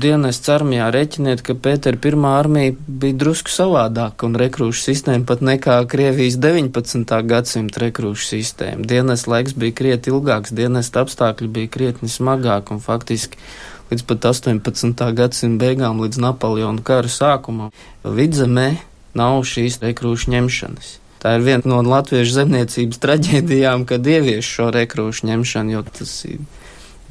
dienests 0.00 0.48
armijā 0.48 0.86
reķiniet, 0.94 1.42
ka 1.44 1.52
Pētera 1.60 1.98
pirmā 2.00 2.32
armija 2.38 2.72
bija 2.88 3.18
drusku 3.20 3.52
savādāka 3.52 4.24
un 4.24 4.38
rekrūšu 4.40 4.80
sistēma 4.86 5.26
pat 5.28 5.42
nekā 5.44 5.76
Krievijas 5.92 6.38
19. 6.40 7.12
gadsimta 7.28 7.82
rekrūšu 7.84 8.30
sistēma. 8.30 8.86
Dienests 8.88 9.28
laiks 9.28 9.52
bija 9.60 9.76
krieti 9.82 10.12
ilgāks, 10.14 10.54
dienesta 10.56 11.04
apstākļi 11.04 11.50
bija 11.58 11.72
krietni 11.74 12.08
smagāki 12.08 12.72
un 12.74 12.80
faktiski 12.80 13.36
līdz 13.92 14.06
pat 14.08 14.30
18. 14.32 15.04
gadsimta 15.18 15.66
beigām, 15.66 16.00
līdz 16.00 16.22
Napoleona 16.24 16.80
kara 16.86 17.12
sākumam, 17.12 17.74
vidzemē 18.04 18.70
nav 19.20 19.42
šīs 19.44 19.82
rekrūšu 19.84 20.32
ņemšanas. 20.32 20.94
Tā 21.20 21.34
ir 21.36 21.44
viena 21.44 21.68
no 21.68 21.82
latviešu 21.84 22.38
zemniecības 22.38 23.02
traģēdijām, 23.02 23.84
kad 23.84 24.06
ievieš 24.08 24.48
šo 24.56 24.70
rekrūšu 24.72 25.28
ņemšanu, 25.28 25.76
jo 25.76 25.84
tas 25.98 26.14
ir 26.24 26.40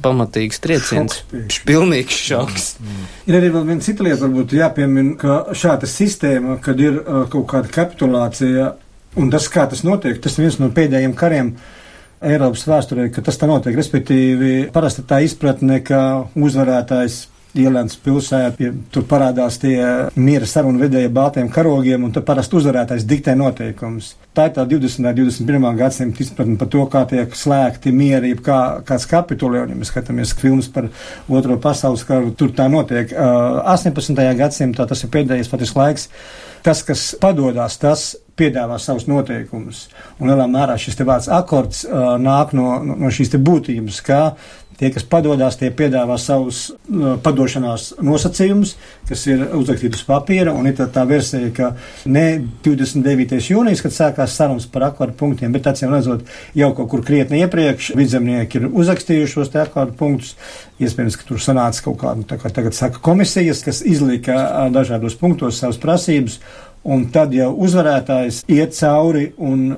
pamatīgs 0.02 0.60
trieciens. 0.62 1.20
Šoks, 1.30 1.58
pilnīgs 1.68 2.20
šoks. 2.28 2.68
Mm. 2.80 3.08
Ir 3.30 3.38
arī 3.40 3.50
vēl 3.54 3.66
viena 3.68 3.84
cita 3.84 4.06
lieta, 4.06 4.22
varbūt 4.24 4.54
jāpiemina, 4.58 5.16
ka 5.20 5.40
šāda 5.56 5.90
sistēma, 5.90 6.58
kad 6.64 6.80
ir 6.82 7.00
uh, 7.00 7.24
kaut 7.32 7.48
kāda 7.52 7.72
kapitulācija, 7.74 8.72
un 9.20 9.32
tas, 9.32 9.48
kā 9.52 9.66
tas 9.70 9.84
notiek, 9.86 10.20
tas 10.22 10.38
ir 10.38 10.46
viens 10.46 10.60
no 10.62 10.70
pēdējiem 10.74 11.16
kariem. 11.18 11.54
Eiropas 12.20 12.66
vēsturē, 12.68 13.06
ka 13.14 13.22
tas 13.24 13.38
tā 13.40 13.48
notiek, 13.48 13.72
respektīvi, 13.78 14.66
parasti 14.74 15.06
tā 15.08 15.22
izpratne, 15.24 15.78
ka 15.80 16.00
uzvarētājs 16.36 17.22
Ielēns 17.58 17.96
pilsētā, 17.98 18.70
tur 18.94 19.04
parādās 19.10 19.56
tie 19.58 19.76
miera 20.14 20.46
sarunu 20.46 20.78
vedēji 20.78 21.10
baltiem 21.14 21.48
karogiem, 21.50 22.04
un 22.06 22.12
tad 22.14 22.26
parasti 22.28 22.58
uzvarētājs 22.60 23.06
diktē 23.10 23.34
noteikumus. 23.38 24.12
Tā 24.36 24.46
ir 24.46 24.54
tā 24.54 24.64
20. 24.70 25.02
un 25.02 25.16
21. 25.18 25.66
gadsimta 25.80 26.22
izpratne 26.22 26.54
par 26.60 26.70
to, 26.70 26.84
kā 26.92 27.02
tiek 27.10 27.34
slēgti 27.34 27.90
mieri, 27.90 28.36
kā 28.38 28.60
kāds 28.86 29.08
kapitulē, 29.10 29.64
un 29.64 29.74
ja 29.74 29.80
mēs 29.80 29.90
skatāmies 29.90 30.36
filmas 30.38 30.70
par 30.70 30.86
Otro 31.26 31.58
pasaules 31.58 32.06
karu, 32.06 32.30
tur 32.38 32.54
tā 32.54 32.68
notiek. 32.70 33.10
Uh, 33.10 33.58
18. 33.74 34.14
gadsimtā 34.38 34.86
tas 34.86 35.02
ir 35.02 35.10
pēdējais 35.10 35.50
patiesi 35.50 35.78
laiks. 35.78 36.08
Tas, 36.62 36.84
kas 36.86 37.08
padodas, 37.18 37.80
tas 37.80 38.12
piedāvā 38.40 38.80
savus 38.80 39.06
noteikumus. 39.10 39.86
Un 40.18 40.32
lielā 40.32 40.48
mērā 40.50 40.78
šis 40.80 40.98
te 40.98 41.06
vārds 41.08 41.30
akords 41.32 41.84
uh, 41.84 42.16
nāk 42.20 42.56
no, 42.56 42.80
no 42.82 43.12
šīs 43.12 43.34
te 43.34 43.42
būtības, 43.42 44.02
kā 44.06 44.24
Tie, 44.80 44.88
kas 44.88 45.04
padodas, 45.04 45.58
tie 45.60 45.68
piedāvā 45.76 46.14
savus 46.16 46.70
uh, 46.72 47.18
padošanās 47.20 47.90
nosacījumus, 48.00 48.70
kas 49.10 49.26
ir 49.28 49.42
uzrakstīti 49.58 49.98
uz 49.98 50.04
papīra, 50.08 50.54
un 50.56 50.70
ir 50.70 50.78
tā, 50.78 50.86
tā 50.88 51.02
versija, 51.04 51.50
ka 51.52 51.68
ne 52.08 52.22
29. 52.64 53.42
jūnijas, 53.52 53.82
kad 53.84 53.92
sākās 53.92 54.38
sarunas 54.40 54.64
par 54.72 54.86
akvāru 54.88 55.12
punktiem, 55.20 55.52
bet 55.52 55.68
acīm 55.68 55.92
redzot, 55.92 56.24
jau 56.56 56.70
kaut 56.78 56.88
kur 56.94 57.04
krietni 57.04 57.42
iepriekš 57.44 57.90
vidzemnieki 58.00 58.62
ir 58.62 58.70
uzrakstījuši 58.70 59.34
šos 59.34 59.52
te 59.52 59.60
akvāru 59.60 59.92
punktus. 60.00 60.32
Iespējams, 60.80 61.20
ka 61.20 61.28
tur 61.28 61.44
sanāca 61.44 61.84
kaut 61.84 62.00
kāda, 62.00 62.24
tā 62.32 62.40
kā 62.40 62.48
tagad 62.56 62.72
saka, 62.72 63.04
komisijas, 63.04 63.60
kas 63.66 63.82
izlika 63.84 64.38
uh, 64.46 64.64
dažādos 64.72 65.20
punktos 65.20 65.60
savas 65.60 65.76
prasības, 65.82 66.40
un 66.84 67.06
tad 67.12 67.34
jau 67.36 67.52
uzvarētājs 67.66 68.44
iet 68.48 68.76
cauri 68.78 69.30
un 69.36 69.70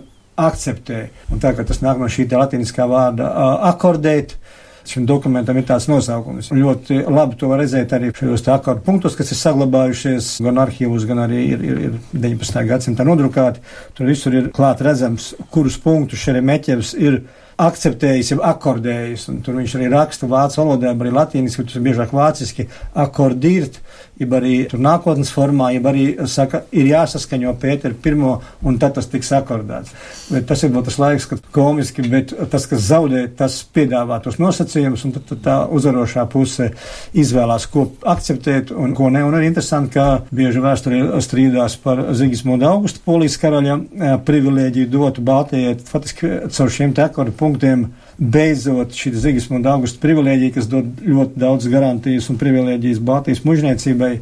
akceptē. 0.43 1.05
Un 1.33 1.43
tā 1.43 1.53
kā 1.57 1.67
tas 1.69 1.83
nāk 1.85 2.01
no 2.01 2.09
šī 2.11 2.29
latīniskā 2.31 2.89
vārda 2.89 3.31
akordēt, 3.73 4.37
Šim 4.83 5.05
dokumentam 5.07 5.59
ir 5.59 5.67
tāds 5.67 5.87
nosaukums. 5.87 6.49
Un 6.51 6.59
ļoti 6.59 7.05
labi 7.07 7.37
to 7.39 7.51
var 7.51 7.61
redzēt 7.63 7.93
arī 7.95 8.11
šajos 8.17 8.43
akordu 8.51 8.83
punktos, 8.87 9.15
kas 9.19 9.31
ir 9.31 9.39
saglabājušies 9.39 10.33
gan 10.43 10.59
arhīvos, 10.63 11.07
gan 11.07 11.23
arī 11.23 11.45
ir, 11.55 11.63
ir, 11.63 11.79
ir 11.87 12.01
19. 12.17 12.65
gadsimta 12.67 13.07
nodrukāti. 13.07 13.63
Tur 13.95 14.11
visur 14.11 14.35
ir 14.35 14.51
klāt 14.55 14.83
redzams, 14.83 15.33
kurus 15.55 15.79
punktus 15.83 16.25
Šeremeķevs 16.25 16.97
ir 16.99 17.21
akceptējis, 17.63 18.33
jau 18.33 18.41
akordējis, 18.49 19.29
un 19.31 19.39
tur 19.47 19.61
viņš 19.61 19.77
arī 19.79 19.91
raksta 19.93 20.27
vācu 20.27 20.63
valodā, 20.65 20.97
arī 20.97 21.13
latīniski, 21.15 21.67
tas 21.69 21.79
ir 21.79 21.85
biežāk 21.85 22.15
vāciski, 22.17 22.67
akordirt, 22.99 23.79
jeb 24.23 24.35
arī 24.39 24.55
nākotnes 24.73 25.33
formā, 25.35 25.73
jeb 25.75 25.87
arī 25.91 26.05
saka, 26.31 26.63
ir 26.75 26.89
jāsaskaņo 26.91 27.55
Pēteru 27.63 27.99
pirmo, 28.03 28.33
un 28.67 28.79
tad 28.83 28.97
tas 28.97 29.09
tiks 29.11 29.33
akordēts. 29.37 29.95
Bet 30.33 30.47
tas 30.51 30.63
ir 30.65 30.73
vēl 30.75 30.85
tas 30.87 30.99
laiks, 31.03 31.29
kad 31.31 31.43
komiski, 31.55 32.05
bet 32.11 32.35
tas, 32.53 32.67
kas 32.71 32.85
zaudē, 32.89 33.25
tas 33.39 33.59
piedāvā 33.75 34.21
tos 34.25 34.39
nosacījumus, 34.43 35.05
un 35.07 35.17
tad, 35.17 35.27
tad 35.31 35.43
tā 35.47 35.57
uzvarošā 35.75 36.27
puse 36.33 36.71
izvēlās, 37.19 37.69
ko 37.73 37.89
akceptēt 38.15 38.73
un 38.75 38.95
ko 38.99 39.11
ne. 39.13 39.25
Un 39.27 39.37
arī 39.39 39.51
interesanti, 39.51 39.95
ka 39.97 40.23
bieži 40.35 40.63
vēsturē 40.63 41.03
strīdās 41.25 41.79
par 41.83 42.07
Zigismundu 42.19 42.69
Augustu 42.71 43.03
polijas 43.05 43.39
karaļa 43.43 43.79
privilēģiju 44.27 44.93
dotu 44.93 45.25
Baltijai, 45.27 45.77
faktiski 45.89 46.33
caur 46.53 46.73
šiem 46.73 46.95
te 46.97 47.05
akordu 47.07 47.35
punktiem 47.37 47.89
beidzot 48.23 48.95
šī 48.95 49.13
Zigismunda 49.19 49.75
augusta 49.75 50.01
privilēģija, 50.03 50.55
kas 50.55 50.71
dod 50.71 51.03
ļoti 51.03 51.43
daudz 51.43 51.69
garantijas 51.73 52.31
un 52.31 52.39
privilēģijas 52.41 53.03
Baltijas 53.05 53.45
mužniecībai. 53.47 54.17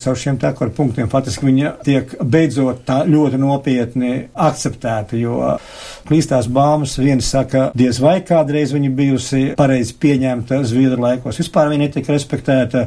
Caur 0.00 0.16
šiem 0.16 0.38
tekoru 0.40 0.72
punktiem 0.72 1.10
faktiski 1.12 1.44
viņa 1.44 1.70
tiek 1.84 2.12
beidzot 2.24 2.86
tā 2.88 3.02
ļoti 3.04 3.36
nopietni 3.36 4.12
akceptēta, 4.32 5.18
jo 5.20 5.34
klīstās 6.08 6.48
baumas 6.48 6.94
viens 6.96 7.28
saka, 7.28 7.66
diez 7.76 8.00
vai 8.00 8.22
kādreiz 8.24 8.72
viņa 8.72 8.92
bijusi 8.96 9.42
pareizi 9.60 9.98
pieņemta 10.00 10.62
Zviedru 10.64 11.04
laikos. 11.04 11.42
Vispār 11.42 11.68
viņa 11.68 11.84
netika 11.84 12.16
respektēta, 12.16 12.86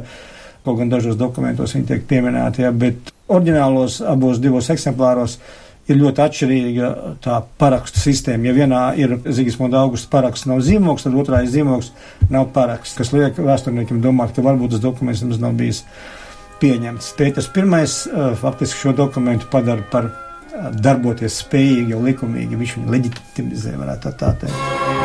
kaut 0.66 0.80
gan 0.80 0.90
dažos 0.90 1.14
dokumentos 1.20 1.76
viņa 1.76 1.92
tiek 1.92 2.02
pieminēta, 2.10 2.66
ja, 2.66 2.74
bet 2.74 3.14
oriģinālos 3.30 4.00
abos 4.10 4.42
divos 4.42 4.72
eksemplāros 4.74 5.38
ir 5.90 6.00
ļoti 6.00 6.22
atšķirīga 6.24 6.90
tā 7.24 7.38
parakstu 7.60 8.00
sistēma. 8.00 8.48
Ja 8.48 8.56
vienā 8.56 8.82
ir 9.00 9.16
Zigismonda 9.24 9.82
augusta 9.84 10.10
paraksts 10.12 10.48
nav 10.48 10.62
zīmogs, 10.64 11.04
tad 11.06 11.16
otrā 11.20 11.42
ir 11.44 11.52
zīmogs 11.52 11.92
nav 12.32 12.50
paraksts, 12.56 12.96
kas 12.98 13.12
liek 13.12 13.38
vēsturniekiem 13.38 14.02
domāt, 14.04 14.34
ka 14.36 14.44
varbūt 14.44 14.76
tas 14.76 14.84
dokuments 14.84 15.24
nemaz 15.24 15.42
nav 15.44 15.56
bijis 15.60 15.84
pieņemts. 16.62 17.14
Pēters 17.18 17.50
pirmais 17.52 17.96
faktiski 18.40 18.86
šo 18.86 18.96
dokumentu 18.96 19.50
padara 19.52 19.84
par 19.92 20.12
darboties 20.80 21.42
spējīgi 21.44 21.96
un 21.98 22.06
likumīgi. 22.08 22.60
Viņš 22.60 22.76
viņu 22.78 22.94
leģitimizē, 22.94 23.74
varētu 23.80 24.14
tā 24.22 24.36
teikt. 24.44 25.03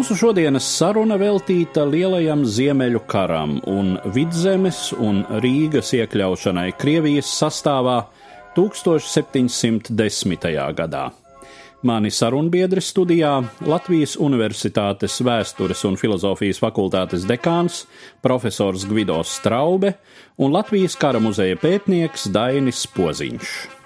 Mūsu 0.00 0.14
šodienas 0.16 0.64
saruna 0.64 1.18
veltīta 1.20 1.82
lielajam 1.84 2.40
ziemeļu 2.48 3.02
karam 3.04 3.58
un 3.68 3.98
vidzemes 4.14 4.94
un 4.96 5.18
Rīgas 5.44 5.90
iekļaušanai 5.98 6.70
Krievijas 6.80 7.28
sastāvā 7.36 7.98
1710. 8.56 10.46
gadā. 10.78 11.02
Mani 11.84 12.08
sarunbiedri 12.16 12.80
studijā 12.80 13.34
Latvijas 13.68 14.16
Universitātes 14.16 15.20
vēstures 15.20 15.84
un 15.84 16.00
filozofijas 16.00 16.62
fakultātes 16.64 17.28
dekāns 17.28 17.82
profesors 18.24 18.88
Gvido 18.88 19.20
Straube 19.20 19.98
un 20.40 20.56
Latvijas 20.56 20.96
kara 20.96 21.20
muzeja 21.20 21.60
pētnieks 21.60 22.24
Dainis 22.32 22.86
Poziņš. 22.96 23.79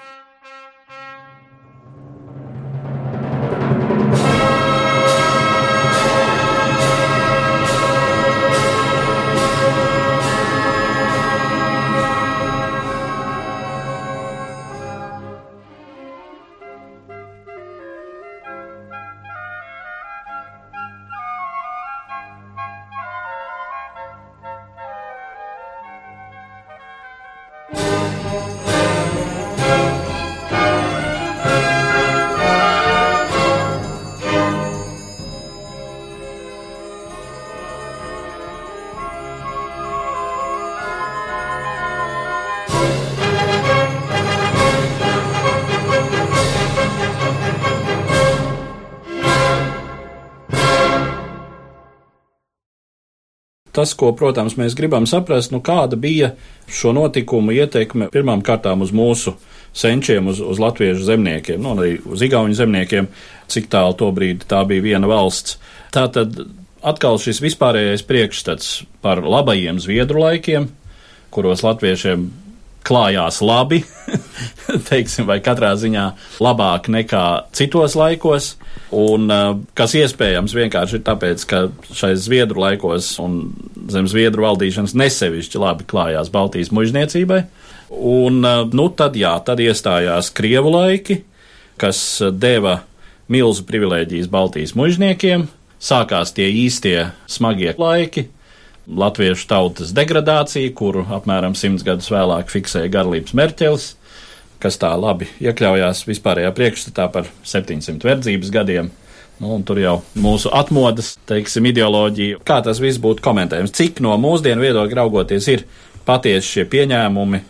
Tas, 53.74 53.94
ko, 53.98 54.12
protams, 54.16 54.56
mēs 54.60 54.76
gribam 54.78 55.08
saprast, 55.10 55.52
nu, 55.54 55.60
kāda 55.64 55.98
bija 56.00 56.32
šo 56.70 56.94
notikumu 56.96 57.54
ietekme 57.54 58.08
pirmām 58.14 58.44
kārtām 58.46 58.84
uz 58.84 58.94
mūsu 58.94 59.34
senčiem, 59.74 60.30
uz, 60.30 60.40
uz 60.40 60.60
latviešu 60.62 61.06
zemniekiem, 61.08 61.62
nu, 61.62 61.74
arī 61.74 61.96
uz 62.06 62.22
igauņu 62.22 62.54
zemniekiem, 62.54 63.10
cik 63.50 63.66
tālu 63.72 63.96
to 63.98 64.10
brīdi 64.14 64.46
tā 64.50 64.62
bija 64.68 64.84
viena 64.84 65.10
valsts. 65.10 65.58
Tātad 65.94 66.44
atkal 66.84 67.18
šis 67.22 67.42
vispārējais 67.42 68.06
priekšstats 68.06 68.72
par 69.04 69.22
labajiem 69.24 69.80
zviedru 69.82 70.22
laikiem, 70.22 70.70
kuros 71.34 71.64
latviešiem 71.66 72.28
klājās 72.84 73.40
labi, 73.44 73.80
teiksim, 74.90 75.26
vai 75.28 75.38
katrā 75.44 75.72
ziņā 75.80 76.04
labāk 76.44 76.90
nekā 76.92 77.24
citos 77.56 77.96
laikos, 77.98 78.54
un 78.94 79.28
uh, 79.32 79.56
kas 79.78 79.96
iespējams 79.98 80.54
vienkārši 80.56 80.98
ir 81.00 81.04
tāpēc, 81.06 81.44
ka 81.50 81.62
šais 81.90 82.26
Zviedru 82.26 82.64
laikos 82.64 83.14
un 83.24 83.40
zem 83.92 84.08
Zviedru 84.10 84.46
valdīšanas 84.46 84.96
nesevišķi 85.00 85.62
labi 85.62 85.88
klājās 85.88 86.32
Baltijas 86.34 86.72
mužniecībai, 86.76 87.42
un 87.94 88.40
uh, 88.44 88.64
nu 88.68 88.88
tad 88.96 89.16
jā, 89.18 89.34
tad 89.46 89.62
iestājās 89.64 90.32
Krievu 90.36 90.74
laiki, 90.76 91.22
kas 91.80 91.98
deva 92.36 92.82
milzu 93.32 93.64
privilēģijas 93.66 94.30
Baltijas 94.30 94.74
mužniekiem, 94.78 95.48
sākās 95.80 96.32
tie 96.36 96.50
īstie 96.64 96.98
smagie 97.30 97.74
laiki, 97.80 98.28
latviešu 98.86 99.48
tautas 99.48 99.92
degradācija, 99.96 100.72
kuru 100.76 101.04
apmēram 101.16 101.56
simts 101.56 101.84
gadus 101.86 102.10
vēlāk 102.12 102.50
fiksēja 102.52 102.92
Garlības 102.92 103.36
Merķelis, 103.36 103.86
kas 104.62 104.76
tā 104.80 104.92
labi 104.96 105.28
iekļaujās 105.44 106.04
vispārējā 106.08 106.52
priekšstatā 106.56 107.08
par 107.12 107.28
700 107.44 108.04
verdzības 108.04 108.52
gadiem. 108.54 108.92
Nu, 109.42 109.56
tur 109.66 109.80
jau 109.82 109.96
mūsu 110.14 110.52
atmodas, 110.54 111.16
teiksim, 111.26 111.66
ideoloģija, 111.72 112.38
kā 112.46 112.60
tas 112.62 112.78
viss 112.80 113.00
būtu 113.02 113.24
komentējams, 113.24 113.72
cik 113.74 113.98
no 114.04 114.14
mūsdienu 114.20 114.62
viedokļa 114.62 115.00
raugoties 115.00 115.48
ir 115.50 115.64
patiesi 116.06 116.52
šie 116.52 116.64
pieņēmumi 116.70 117.40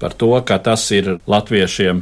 par 0.00 0.16
to, 0.16 0.32
ka 0.46 0.56
tas 0.64 0.86
ir 0.96 1.18
latviešiem, 1.28 2.00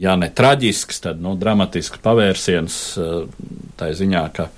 ja 0.00 0.16
ne 0.16 0.30
traģisks, 0.32 1.02
tad 1.04 1.20
nu, 1.20 1.34
dramatisks 1.38 2.00
pavērsiens 2.02 2.78
eh, 2.96 3.12
tā 3.76 3.90
ziņā, 3.96 4.24
ka 4.36 4.48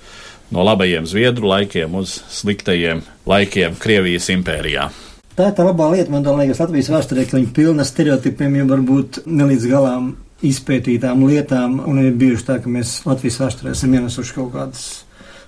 no 0.53 0.65
labajiem 0.65 1.07
zviedru 1.09 1.49
laikiem 1.49 1.95
uz 1.99 2.19
sliktajiem 2.31 3.01
laikiem 3.29 3.77
Krievijas 3.81 4.29
impērijā. 4.33 4.89
Tā 5.33 5.49
ir 5.49 5.55
tā 5.57 5.65
labā 5.65 5.87
lieta, 5.95 6.13
man 6.13 6.27
liekas, 6.37 6.61
Latvijas 6.61 6.91
vēsturē, 6.93 7.23
ka 7.25 7.39
viņi 7.39 7.53
pilna 7.55 7.85
stereotipiem, 7.87 8.59
jau 8.59 8.67
varbūt 8.69 9.23
nelīdz 9.25 9.65
galām 9.71 10.11
izpētītām 10.45 11.23
lietām, 11.25 11.79
un 11.89 12.03
ir 12.03 12.13
bijuši 12.19 12.45
tā, 12.45 12.59
ka 12.61 12.69
mēs 12.69 12.99
Latvijas 13.07 13.39
vēsturē 13.41 13.73
esam 13.73 13.95
ienesuši 13.97 14.35
kaut 14.35 14.53
kādas 14.53 14.85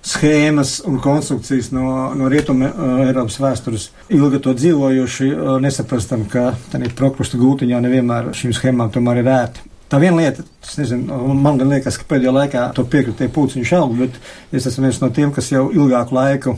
schēmas 0.06 0.80
un 0.86 0.98
konstrukcijas 1.02 1.72
no, 1.74 1.86
no 2.18 2.30
rietuma 2.30 2.70
uh, 2.70 2.98
Eiropas 3.06 3.38
vēstures 3.42 3.88
ilgi 4.14 4.42
to 4.42 4.54
dzīvojuši, 4.58 5.30
uh, 5.34 5.54
nesaprastam, 5.62 6.26
ka 6.30 6.52
tādā 6.72 6.90
prokrusta 6.98 7.38
gūtiņā 7.40 7.80
nevienmēr 7.86 8.30
šīm 8.36 8.54
schēmām 8.54 8.92
tomēr 8.94 9.22
ir 9.22 9.32
ēti. 9.34 9.66
Tā 9.86 10.00
viena 10.02 10.18
lieta, 10.18 10.42
es 10.66 10.72
nezinu, 10.80 11.14
man 11.38 11.60
gan 11.60 11.70
liekas, 11.70 11.94
ka 12.00 12.08
pēdējā 12.10 12.32
laikā 12.34 12.62
to 12.74 12.82
piekritie 12.90 13.28
pūciņu 13.30 13.68
šaubu, 13.68 13.98
bet 14.00 14.56
es 14.58 14.64
esmu 14.66 14.88
viens 14.88 14.96
no 14.98 15.12
tiem, 15.14 15.30
kas 15.34 15.52
jau 15.52 15.68
ilgāku 15.70 16.16
laiku 16.16 16.56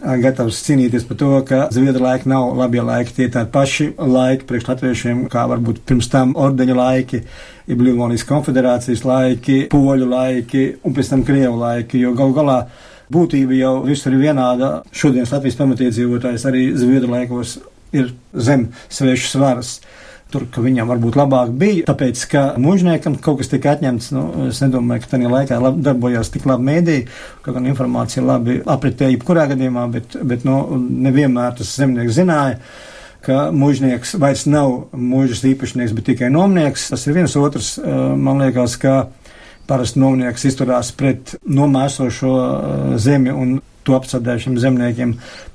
gatavs 0.00 0.60
cīnīties 0.64 1.04
par 1.08 1.18
to, 1.20 1.30
ka 1.48 1.58
zviedru 1.74 2.04
laiki 2.04 2.30
nav 2.30 2.54
labie 2.56 2.80
laiki, 2.86 3.16
tie 3.16 3.26
tādi 3.32 3.50
paši 3.52 3.88
laiki 3.98 4.46
priekš 4.48 4.68
latviešiem, 4.68 5.24
kā 5.32 5.44
varbūt 5.50 5.82
pirms 5.88 6.08
tam 6.12 6.36
ordeņa 6.38 6.76
laiki, 6.78 7.20
ir 7.70 7.82
Livonijas 7.84 8.24
konfederācijas 8.28 9.02
laiki, 9.04 9.58
poļu 9.72 10.06
laiki 10.08 10.62
un 10.86 10.94
pēc 10.96 11.10
tam 11.12 11.24
krievu 11.26 11.58
laiki, 11.60 12.00
jo 12.04 12.14
gal 12.18 12.32
galā 12.36 12.60
būtība 13.12 13.58
jau 13.58 13.74
visur 13.84 14.14
ir 14.14 14.22
vienāda. 14.28 14.70
Šodienas 14.94 15.34
Latvijas 15.34 15.58
pamatiedzīvotājs 15.58 16.46
arī 16.48 16.68
zviedru 16.78 17.10
laikos 17.16 17.58
ir 17.90 18.14
zem 18.30 18.68
svešas 18.88 19.36
varas 19.42 19.74
tur, 20.32 20.46
ka 20.52 20.62
viņam 20.64 20.90
varbūt 20.90 21.18
labāk 21.18 21.52
bija, 21.60 21.86
tāpēc, 21.90 22.22
ka 22.30 22.44
mužniekam 22.60 23.18
kaut 23.22 23.40
kas 23.40 23.50
tika 23.52 23.74
atņemts, 23.74 24.12
nu, 24.16 24.24
es 24.48 24.62
nedomāju, 24.64 25.04
ka 25.04 25.12
tajā 25.14 25.32
laikā 25.34 25.58
lab, 25.62 25.80
darbojās 25.84 26.32
tik 26.34 26.46
labi 26.50 26.68
mēdī, 26.70 26.98
ka 27.44 27.54
gan 27.56 27.68
informācija 27.70 28.24
labi 28.24 28.60
apritēja 28.64 29.16
jebkurā 29.16 29.48
gadījumā, 29.52 29.88
bet, 29.94 30.16
bet, 30.22 30.46
nu, 30.48 30.62
nevienmēr 30.78 31.58
tas 31.60 31.74
zemnieks 31.80 32.16
zināja 32.18 32.58
ka 33.20 33.50
mužnieks 33.52 34.14
vairs 34.20 34.46
nav 34.48 34.94
mūžas 34.96 35.42
īpašnieks, 35.50 35.92
bet 35.96 36.06
tikai 36.08 36.30
nomnieks. 36.32 36.86
Tas 36.92 37.04
ir 37.06 37.18
viens 37.18 37.34
otrs, 37.36 37.74
eh, 37.78 37.96
man 38.16 38.40
liekas, 38.40 38.78
ka 38.80 38.94
parasti 39.70 40.02
nomnieks 40.02 40.48
izturās 40.50 40.90
pret 40.98 41.36
nomēsošo 41.46 42.36
eh, 42.36 42.94
zemi 43.02 43.34
un 43.34 43.58
to 43.86 43.96
apsardējušiem 43.96 44.58
zemniekiem 44.60 45.14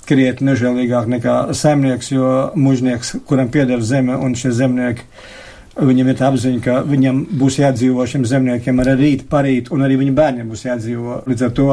krietni 0.09 0.51
nežēlīgāk 0.51 1.09
nekā 1.15 1.35
saimnieks, 1.57 2.11
jo 2.13 2.29
mužnieks, 2.57 3.15
kuram 3.29 3.51
pieder 3.53 3.83
zeme 3.85 4.17
un 4.17 4.33
šie 4.37 4.51
zemnieki, 4.55 5.05
viņam 5.75 6.09
ir 6.09 6.17
tā 6.17 6.29
apziņa, 6.31 6.61
ka 6.63 6.79
viņam 6.87 7.21
būs 7.39 7.59
jādzīvo 7.61 8.05
šiem 8.09 8.25
zemniekiem 8.29 8.81
arī 8.81 8.95
rīt, 9.01 9.25
parīt, 9.31 9.71
un 9.75 9.85
arī 9.85 9.99
viņa 10.01 10.17
bērniem 10.17 10.51
būs 10.51 10.65
jādzīvo. 10.67 11.21
Līdz 11.29 11.47
ar 11.47 11.55
to 11.57 11.69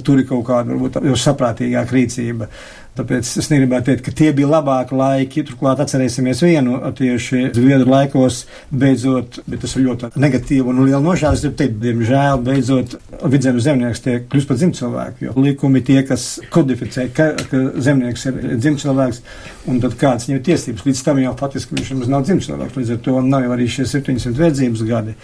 tur 0.00 0.20
ir 0.22 0.28
kaut 0.28 0.46
kāda 0.48 0.72
varbūt 0.72 1.00
jau 1.08 1.16
saprātīgāka 1.26 1.96
rīcība. 1.96 2.48
Tāpēc 2.92 3.28
es 3.40 3.46
negribētu 3.48 3.86
teikt, 3.88 4.02
ka 4.04 4.12
tie 4.12 4.26
bija 4.36 4.50
labāki 4.50 4.96
laiki. 4.98 5.42
Turklāt 5.48 5.80
atcerēsimies 5.80 6.42
vienu 6.44 6.76
tieši 6.98 7.46
Zviedru 7.56 7.88
laikos, 7.88 8.42
beidzot, 8.68 9.38
bet 9.46 9.62
tas 9.64 9.72
ir 9.78 9.86
ļoti 9.86 10.10
negatīvi 10.20 10.68
un 10.68 10.82
liela 10.84 11.00
nožēlas, 11.00 11.46
ir 11.48 11.54
teikt, 11.56 11.78
diemžēl, 11.80 12.42
beidzot, 12.44 12.98
vidzemes 13.32 13.64
zemnieks 13.64 14.04
tiek 14.04 14.28
kļūst 14.28 14.50
par 14.50 14.60
dzimcilvēku, 14.60 15.24
jo 15.24 15.34
likumi 15.40 15.80
tie, 15.88 16.02
kas 16.04 16.28
kodificē, 16.52 17.08
ka, 17.16 17.30
ka 17.48 17.64
zemnieks 17.80 18.28
ir 18.28 18.40
dzimcilvēks, 18.60 19.24
un 19.72 19.80
tad 19.80 19.96
kāds 20.04 20.28
viņam 20.28 20.44
tiesības. 20.52 20.84
Līdz 20.90 21.04
tam 21.08 21.24
jau 21.24 21.36
faktiski 21.40 21.78
viņš 21.78 21.94
nemaz 21.94 22.12
nav 22.12 22.28
dzimcilvēks, 22.28 22.80
līdz 22.82 22.96
ar 22.98 23.04
to 23.08 23.20
nav 23.24 23.46
jau 23.46 23.56
arī 23.56 23.72
šie 23.72 23.88
700 23.88 24.36
vērdzības 24.36 24.88
gadi. 24.92 25.16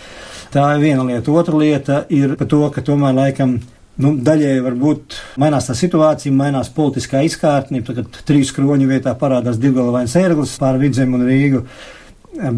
Tā 0.54 0.70
ir 0.72 0.86
viena 0.86 1.04
lieta. 1.04 1.36
Otra 1.36 1.60
lieta 1.60 2.06
ir 2.08 2.38
par 2.40 2.48
to, 2.48 2.64
ka 2.72 2.80
tomēr 2.80 3.12
laikam 3.12 3.58
Nu, 3.98 4.12
daļēji 4.22 4.62
varbūt 4.62 5.14
mainās 5.42 5.66
tā 5.66 5.74
situācija, 5.74 6.34
mainās 6.34 6.68
politiskā 6.74 7.24
izkārtne. 7.26 7.82
Tagad 7.86 8.20
trīs 8.28 8.52
kroņu 8.54 8.86
vietā 8.86 9.14
parādās 9.18 9.58
divgalvains 9.58 10.14
ērglis 10.20 10.54
pār 10.62 10.78
vidzem 10.78 11.16
un 11.18 11.24
Rīgu. 11.26 11.64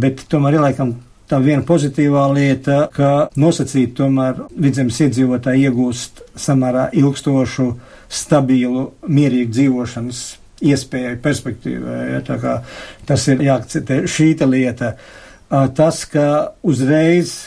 Bet 0.03 0.27
tomēr 0.29 0.59
ir 0.59 0.65
laikam 0.67 0.93
tā 1.31 1.39
viena 1.41 1.65
pozitīvā 1.65 2.27
lieta, 2.35 2.83
ka 2.93 3.31
nosacīt 3.41 3.95
tomēr 3.97 4.43
vidzemes 4.53 5.01
iedzīvotāji 5.07 5.71
iegūst 5.71 6.21
samērā 6.45 6.91
ilgstošu, 7.01 7.71
stabilu, 8.11 8.91
mierīgu 9.09 9.55
dzīvošanas 9.55 10.23
iespēju, 10.61 11.17
perspektīvu. 11.25 11.99
Ja, 12.11 12.23
tā 12.27 12.37
kā 12.43 12.57
tas 13.09 13.27
ir 13.33 13.45
jāakceptē 13.47 14.03
šī 14.11 14.35
lieta. 14.45 14.95
Tas, 15.49 16.05
ka 16.05 16.27
uzreiz 16.63 17.39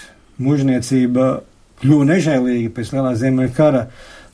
mužniecība 0.42 1.44
kļuva 1.84 2.10
nežēlīgi 2.14 2.74
pēc 2.74 2.94
lielā 2.96 3.16
ziemeļa 3.20 3.56
kara. 3.58 3.88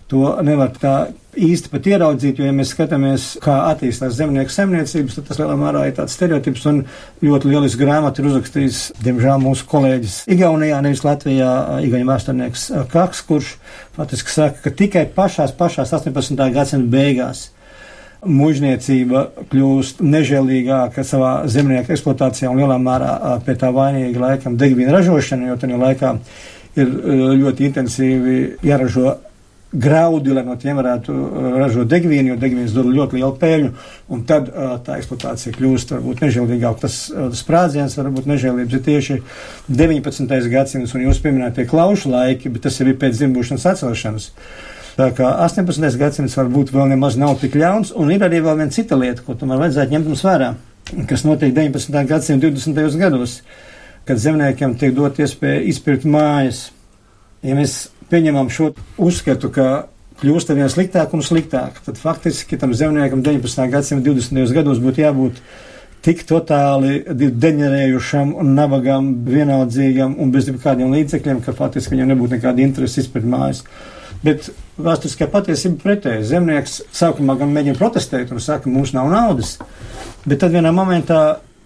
To 0.09 0.31
nevar 0.41 0.71
tā 0.73 0.93
īsti 1.37 1.69
pat 1.69 1.85
ieraudzīt, 1.85 2.39
jo, 2.39 2.47
ja 2.47 2.53
mēs 2.55 2.71
skatāmies, 2.73 3.25
kā 3.43 3.59
attīstās 3.69 4.15
zemnieku 4.17 4.49
saimniecības, 4.49 5.19
tad 5.19 5.27
tas 5.27 5.37
lielā 5.37 5.57
mērā 5.59 5.83
ir 5.85 5.93
tāds 5.99 6.15
stereotips 6.17 6.65
un 6.71 6.79
ļoti 7.21 7.51
lielisks 7.51 7.77
grāmatu 7.77 8.23
ir 8.23 8.31
uzrakstījis, 8.31 8.79
diemžēl, 9.05 9.37
mūsu 9.43 9.67
kolēģis 9.69 10.17
Igaunijā, 10.33 10.81
nevis 10.81 11.05
Latvijā, 11.05 11.51
Igaunijas 11.85 12.09
vēsturnieks 12.09 12.65
Kaks, 12.89 13.21
kurš 13.29 13.53
faktiski 13.99 14.33
saka, 14.33 14.63
ka 14.65 14.75
tikai 14.81 15.05
pašās, 15.13 15.53
pašās 15.61 15.93
18. 15.99 16.41
gadsimta 16.57 16.89
beigās 16.97 17.45
mužniecība 18.25 19.29
kļūst 19.51 20.01
nežēlīgāka 20.03 21.05
savā 21.07 21.33
zemnieku 21.51 21.93
eksploatācijā 21.95 22.49
un 22.51 22.59
lielā 22.59 22.75
mērā 22.81 23.37
pie 23.45 23.55
tā 23.59 23.69
vainīga 23.75 24.25
laikam 24.25 24.57
degvīna 24.59 24.97
ražošana, 24.97 25.47
jo 25.51 25.59
tajā 25.61 25.79
laikā 25.79 26.15
ir 26.77 26.85
eh, 26.85 27.25
ļoti 27.39 27.67
intensīvi 27.69 28.37
jāražo 28.65 29.15
graudi, 29.71 30.33
lai 30.33 30.41
no 30.45 30.55
tiem 30.57 30.79
varētu 30.79 31.13
eh, 31.13 31.49
ražot 31.61 31.89
degvīnu, 31.89 32.33
jo 32.33 32.37
degvīns 32.41 32.73
dod 32.73 32.89
ļoti 32.89 33.19
lielu 33.19 33.35
peļņu, 33.41 33.69
un 34.09 34.23
tad 34.29 34.49
uh, 34.49 34.71
tā 34.85 34.97
eksploatācija 34.97 35.53
kļūst 35.57 35.93
varbūt 35.93 36.23
nežēlīgāk. 36.25 36.79
Tas 36.81 36.97
uh, 37.13 37.29
sprādziens 37.37 37.97
var 37.99 38.09
būt 38.15 38.29
nežēlības, 38.31 38.73
ir 38.73 38.83
tieši 38.87 39.19
19. 39.69 40.49
gadsimts, 40.49 40.95
un 40.97 41.05
jūs 41.05 41.21
pieminētie 41.21 41.67
klaušu 41.69 42.09
laiki, 42.13 42.49
bet 42.53 42.65
tas 42.65 42.81
jau 42.81 42.89
ir 42.89 42.97
pēc 43.01 43.19
dzimbūšanas 43.19 43.69
atcelšanas. 43.75 44.31
Tā 44.99 45.13
kā 45.15 45.29
18. 45.45 45.85
gadsimts 46.01 46.35
varbūt 46.35 46.73
vēl 46.75 46.89
nemaz 46.91 47.15
nav 47.15 47.37
tik 47.39 47.53
ļauns, 47.55 47.93
un 47.95 48.09
ir 48.11 48.25
arī 48.25 48.41
vēl 48.43 48.57
viena 48.59 48.73
cita 48.73 48.97
lieta, 48.99 49.23
ko 49.23 49.37
tomēr 49.37 49.61
vajadzētu 49.61 49.95
ņemt 49.95 50.09
mums 50.09 50.25
vērā, 50.25 50.49
kas 51.07 51.23
notiek 51.23 51.53
19. 51.55 52.01
gadsimta 52.09 52.49
20. 52.49 52.97
gados. 52.99 53.37
Kad 54.09 54.17
zemniekiem 54.17 54.73
tiek 54.81 54.95
dot 54.97 55.19
iespēja 55.21 55.61
izpirkt 55.69 56.07
mājas. 56.09 56.71
Ja 57.45 57.53
mēs 57.53 57.91
pieņemam 58.09 58.47
šo 58.49 58.71
uzskatu, 58.97 59.51
ka 59.53 59.65
kļūst 60.19 60.49
ar 60.49 60.57
vien 60.57 60.71
sliktāk 60.73 61.13
un 61.13 61.21
sliktāk, 61.21 61.77
tad 61.85 61.99
faktiski 62.01 62.57
tam 62.57 62.73
zemniekam 62.73 63.21
19. 63.21 63.67
gadsimta 63.69 64.09
20. 64.09 64.55
gados 64.55 64.81
būtu 64.81 65.03
jābūt 65.03 65.37
tik 66.05 66.23
totāli 66.25 67.03
deģenerējušam 67.05 68.33
un 68.41 68.53
nabagam, 68.57 69.11
vienaldzīgam 69.27 70.15
un 70.17 70.31
bez 70.33 70.49
jebkādiem 70.49 70.89
līdzekļiem, 70.95 71.43
ka 71.45 71.53
faktiski 71.55 71.93
viņam 71.93 72.13
nebūtu 72.13 72.37
nekāda 72.37 72.63
interese 72.63 73.03
izpirkt 73.03 73.29
mājas. 73.29 73.61
Bet 74.23 74.49
vēsturiskā 74.79 75.27
patiesība 75.31 75.83
pretēji. 75.83 76.25
Zemnieks 76.31 76.79
sākumā 76.95 77.37
gan 77.39 77.53
mēģina 77.53 77.77
protestēt 77.77 78.33
un 78.33 78.41
saka, 78.43 78.71
mums 78.71 78.95
nav 78.95 79.11
naudas, 79.11 79.57
bet 80.25 80.41
tad 80.41 80.55
vienā 80.55 80.73
momentā 80.75 81.21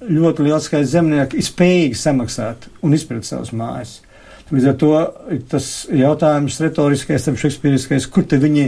ļoti 0.10 0.48
liels 0.48 0.68
skaits 0.68 0.92
zemnieku 0.94 1.38
ir 1.40 1.46
spējīgi 1.46 2.00
samaksāt 2.00 2.68
un 2.84 2.96
izpirkt 2.98 3.28
savas 3.30 3.54
mājas. 3.56 4.00
Līdz 4.54 4.68
ar 4.70 4.76
to 4.78 4.90
tas 5.50 5.68
jautājums 5.90 6.60
retoriskais, 6.62 7.24
tam 7.26 7.38
šekspīriskais, 7.40 8.06
kur 8.12 8.28
te 8.30 8.38
viņi 8.42 8.68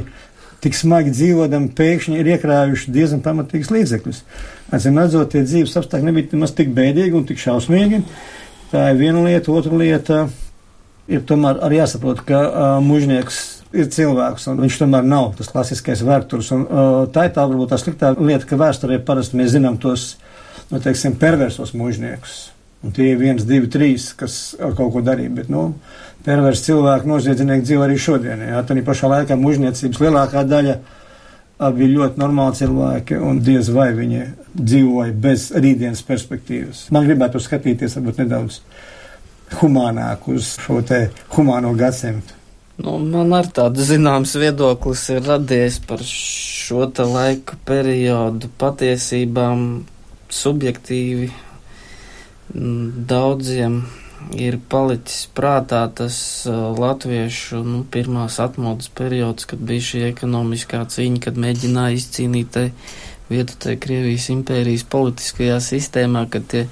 tik 0.63 0.77
smagi 0.77 1.11
dzīvodam, 1.13 1.67
pēkšņi 1.77 2.17
ir 2.17 2.31
iekrājuši 2.35 2.93
diezgan 2.95 3.21
pamatīgus 3.25 3.69
līdzekļus. 3.75 4.21
Atcīm 4.73 4.97
redzot, 4.97 5.29
tie 5.33 5.43
dzīves 5.45 5.75
apstākļi 5.81 6.09
nebija 6.09 6.31
nemaz 6.31 6.55
tik 6.57 6.71
bēdīgi 6.73 7.19
un 7.19 7.27
tik 7.29 7.41
šausmīgi. 7.43 8.01
Tā 8.71 8.87
ir 8.93 8.97
viena 9.03 9.21
lieta, 9.27 9.53
otra 9.53 9.77
lieta 9.77 10.23
ir 11.11 11.21
tomēr 11.29 11.61
arī 11.67 11.83
jāsaprot, 11.83 12.23
ka 12.25 12.39
uh, 12.47 12.63
mužnieks 12.81 13.41
ir 13.75 13.91
cilvēks, 13.93 14.47
un 14.49 14.63
viņš 14.63 14.79
tomēr 14.81 15.05
nav 15.05 15.33
tas 15.37 15.51
klasiskais 15.51 16.01
vērturs. 16.07 16.49
Un, 16.55 16.65
uh, 16.65 16.97
tā 17.13 17.27
ir 17.27 17.35
tā 17.35 17.45
varbūt 17.45 17.75
tā 17.75 17.79
sliktā 17.81 18.15
lieta, 18.17 18.47
ka 18.49 18.57
vēsturē 18.57 18.97
parasti 19.05 19.37
mēs 19.37 19.53
zinām 19.53 19.77
tos 19.81 20.15
nu, 20.71 20.81
teiksim, 20.81 21.15
perversos 21.21 21.73
mužniekus. 21.77 22.49
Un 22.85 22.93
tie 22.93 23.11
ir 23.13 23.17
viens, 23.17 23.45
divi, 23.47 23.69
trīs, 23.71 24.11
kas 24.17 24.55
kaut 24.59 24.91
ko 24.93 25.01
darīja. 25.05 25.33
Bet, 25.39 25.49
nu, 25.49 25.71
perversi 26.25 26.69
cilvēki, 26.69 27.09
noziedznieki 27.09 27.65
dzīvo 27.65 27.85
arī 27.85 27.97
šodien. 28.01 28.43
Jā, 28.51 28.61
tā 28.65 28.77
pašā 28.85 29.09
laikā 29.09 29.37
mužniecības 29.39 30.01
lielākā 30.03 30.45
daļa 30.49 30.77
bija 31.75 31.91
ļoti 31.93 32.19
normāli 32.19 32.59
cilvēki, 32.59 33.17
un 33.23 33.39
diez 33.43 33.69
vai 33.73 33.89
viņi 33.95 34.25
dzīvoja 34.55 35.15
bez 35.23 35.49
rītdienas 35.55 36.03
perspektīvas. 36.05 36.87
Man 36.93 37.07
gribētu 37.07 37.41
skatīties 37.41 37.95
varbūt 37.97 38.23
nedaudz 38.23 38.59
humānāk 39.61 40.27
uz 40.33 40.55
šo 40.59 40.81
te 40.85 41.07
humāno 41.37 41.71
gadsimtu. 41.77 42.35
Nu, 42.75 42.97
man 42.99 43.31
ar 43.37 43.47
tādu 43.55 43.85
zināms 43.87 44.33
viedoklis 44.35 45.05
ir 45.13 45.21
radies 45.23 45.77
par 45.79 46.01
šo 46.03 46.89
te 46.91 47.05
laika 47.07 47.55
periodu 47.65 48.49
patiesībām 48.59 49.85
subjektīvi 50.33 51.29
daudziem 52.53 53.81
ir 54.33 54.57
palicis 54.69 55.27
prātā 55.35 55.83
tas 55.93 56.17
uh, 56.49 56.71
latviešu 56.77 57.61
nu, 57.65 57.81
pirmās 57.91 58.39
atmodas 58.41 58.89
periods, 58.89 59.45
kad 59.49 59.59
bija 59.59 59.83
šī 59.89 60.05
ekonomiskā 60.09 60.81
cīņa, 60.89 61.21
kad 61.27 61.37
mēģināja 61.41 61.99
izcīnīt 61.99 62.51
te 62.55 62.65
vietu 63.29 63.57
te 63.61 63.75
Krievijas 63.81 64.29
impērijas 64.33 64.85
politiskajā 64.89 65.59
sistēmā, 65.61 66.25
kad 66.31 66.47
tie 66.49 66.65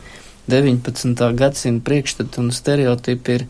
19. 0.49 1.13
gadsimta 1.39 1.85
priekšstati 1.87 2.41
un 2.41 2.49
stereotipi 2.55 3.37
ir 3.37 3.45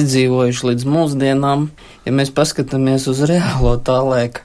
izdzīvojuši 0.00 0.66
līdz 0.70 0.88
mūsdienām. 0.88 1.68
Ja 2.04 2.16
mēs 2.16 2.32
paskatāmies 2.34 3.08
uz 3.10 3.22
reālo 3.28 3.76
tā 3.84 4.00
laika 4.04 4.44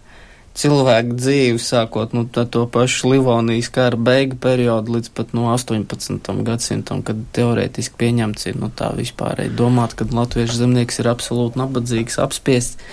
cilvēku 0.57 1.15
dzīvi, 1.19 1.59
sākot 1.61 2.13
no 2.15 2.25
nu, 2.25 2.45
to 2.53 2.65
pašu 2.71 3.13
Livonijas 3.13 3.69
kara 3.73 3.97
beigu 3.97 4.37
periodu 4.41 4.97
līdz 4.97 5.11
pat 5.15 5.31
no 5.37 5.49
18. 5.53 6.33
gadsimtam, 6.47 7.03
kad 7.05 7.21
teorētiski 7.35 7.99
pieņemts 7.99 8.49
ir 8.51 8.59
nu, 8.59 8.71
tā 8.73 8.91
vispārēji 8.97 9.55
domāt, 9.59 9.95
ka 9.99 10.07
latviešu 10.09 10.59
zemnieks 10.63 10.99
ir 11.01 11.11
absolūti 11.13 11.61
nabadzīgs, 11.61 12.19
apspiests. 12.23 12.91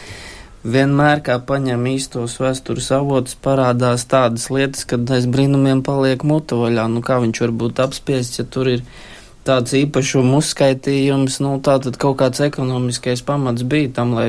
Vienmēr, 0.66 1.20
kā 1.22 1.36
paņem 1.46 1.84
īstos 1.92 2.40
vēstures 2.42 2.88
avotus, 2.96 3.36
parādās 3.38 4.02
tādas 4.10 4.48
lietas, 4.50 4.82
kad 4.88 5.06
aiz 5.14 5.28
brīnumiem 5.30 5.84
paliek 5.86 6.24
muta 6.26 6.58
vaļā. 6.58 6.88
Nu, 6.90 7.04
kā 7.06 7.20
viņš 7.22 7.42
var 7.44 7.52
būt 7.60 7.82
apspiests, 7.84 8.40
ja 8.40 8.46
tur 8.50 8.72
ir 8.72 8.82
tāds 9.46 9.74
īpašumu 9.78 10.40
uzskaitījums, 10.42 11.38
nu, 11.44 11.56
tātad 11.64 11.96
kaut 12.00 12.18
kāds 12.20 12.42
ekonomiskais 12.44 13.22
pamats 13.26 13.64
bija 13.66 13.92
tam, 14.00 14.14
lai 14.18 14.28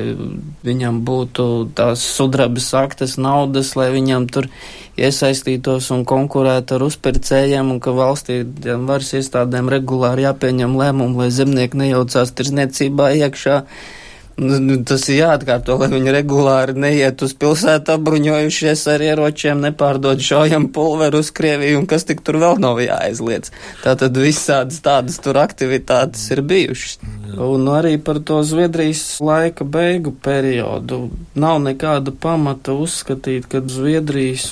viņam 0.68 1.02
būtu 1.08 1.48
tās 1.78 2.04
sudrabas 2.18 2.70
aktas 2.78 3.18
naudas, 3.22 3.74
lai 3.80 3.90
viņam 3.96 4.30
tur 4.32 4.50
iesaistītos 4.98 5.92
un 5.94 6.06
konkurētu 6.08 6.78
ar 6.78 6.88
uzpircējiem, 6.88 7.76
un 7.76 7.84
ka 7.84 7.94
valstī 7.98 8.42
varas 8.64 9.14
iestādēm 9.18 9.70
regulāri 9.74 10.26
jāpieņem 10.26 10.78
lēmumu, 10.80 11.24
lai 11.24 11.32
zemnieki 11.34 11.84
nejaucās 11.84 12.34
tirzniecībā 12.38 13.14
iekšā. 13.22 13.62
Nu, 13.62 14.06
tas 14.38 15.08
ir 15.10 15.24
jāatkārto, 15.24 15.80
lai 15.82 15.88
viņi 15.90 16.12
regulāri 16.14 16.76
neiet 16.78 17.22
uz 17.26 17.34
pilsētu 17.42 17.96
apbruņojušies 17.96 18.84
ar 18.94 19.02
ieročiem, 19.02 19.64
nepārdod 19.66 20.22
šaujam 20.22 20.68
pulveru 20.74 21.24
uz 21.24 21.32
Krieviju 21.34 21.80
un 21.82 21.88
kas 21.90 22.06
tik 22.06 22.22
tur 22.26 22.38
vēl 22.44 22.62
nav 22.62 22.78
jāaizliedz. 22.84 23.50
Tātad 23.82 24.18
visādas 24.22 24.78
tādas 24.86 25.18
tur 25.26 25.42
aktivitātes 25.42 26.28
ir 26.36 26.44
bijušas. 26.46 27.00
Un 27.48 27.66
arī 27.74 27.98
par 27.98 28.22
to 28.22 28.40
Zviedrijas 28.46 29.18
laika 29.26 29.66
beigu 29.66 30.14
periodu 30.14 31.08
nav 31.34 31.58
nekāda 31.66 32.14
pamata 32.14 32.78
uzskatīt, 32.78 33.50
ka 33.50 33.66
Zviedrijas 33.66 34.52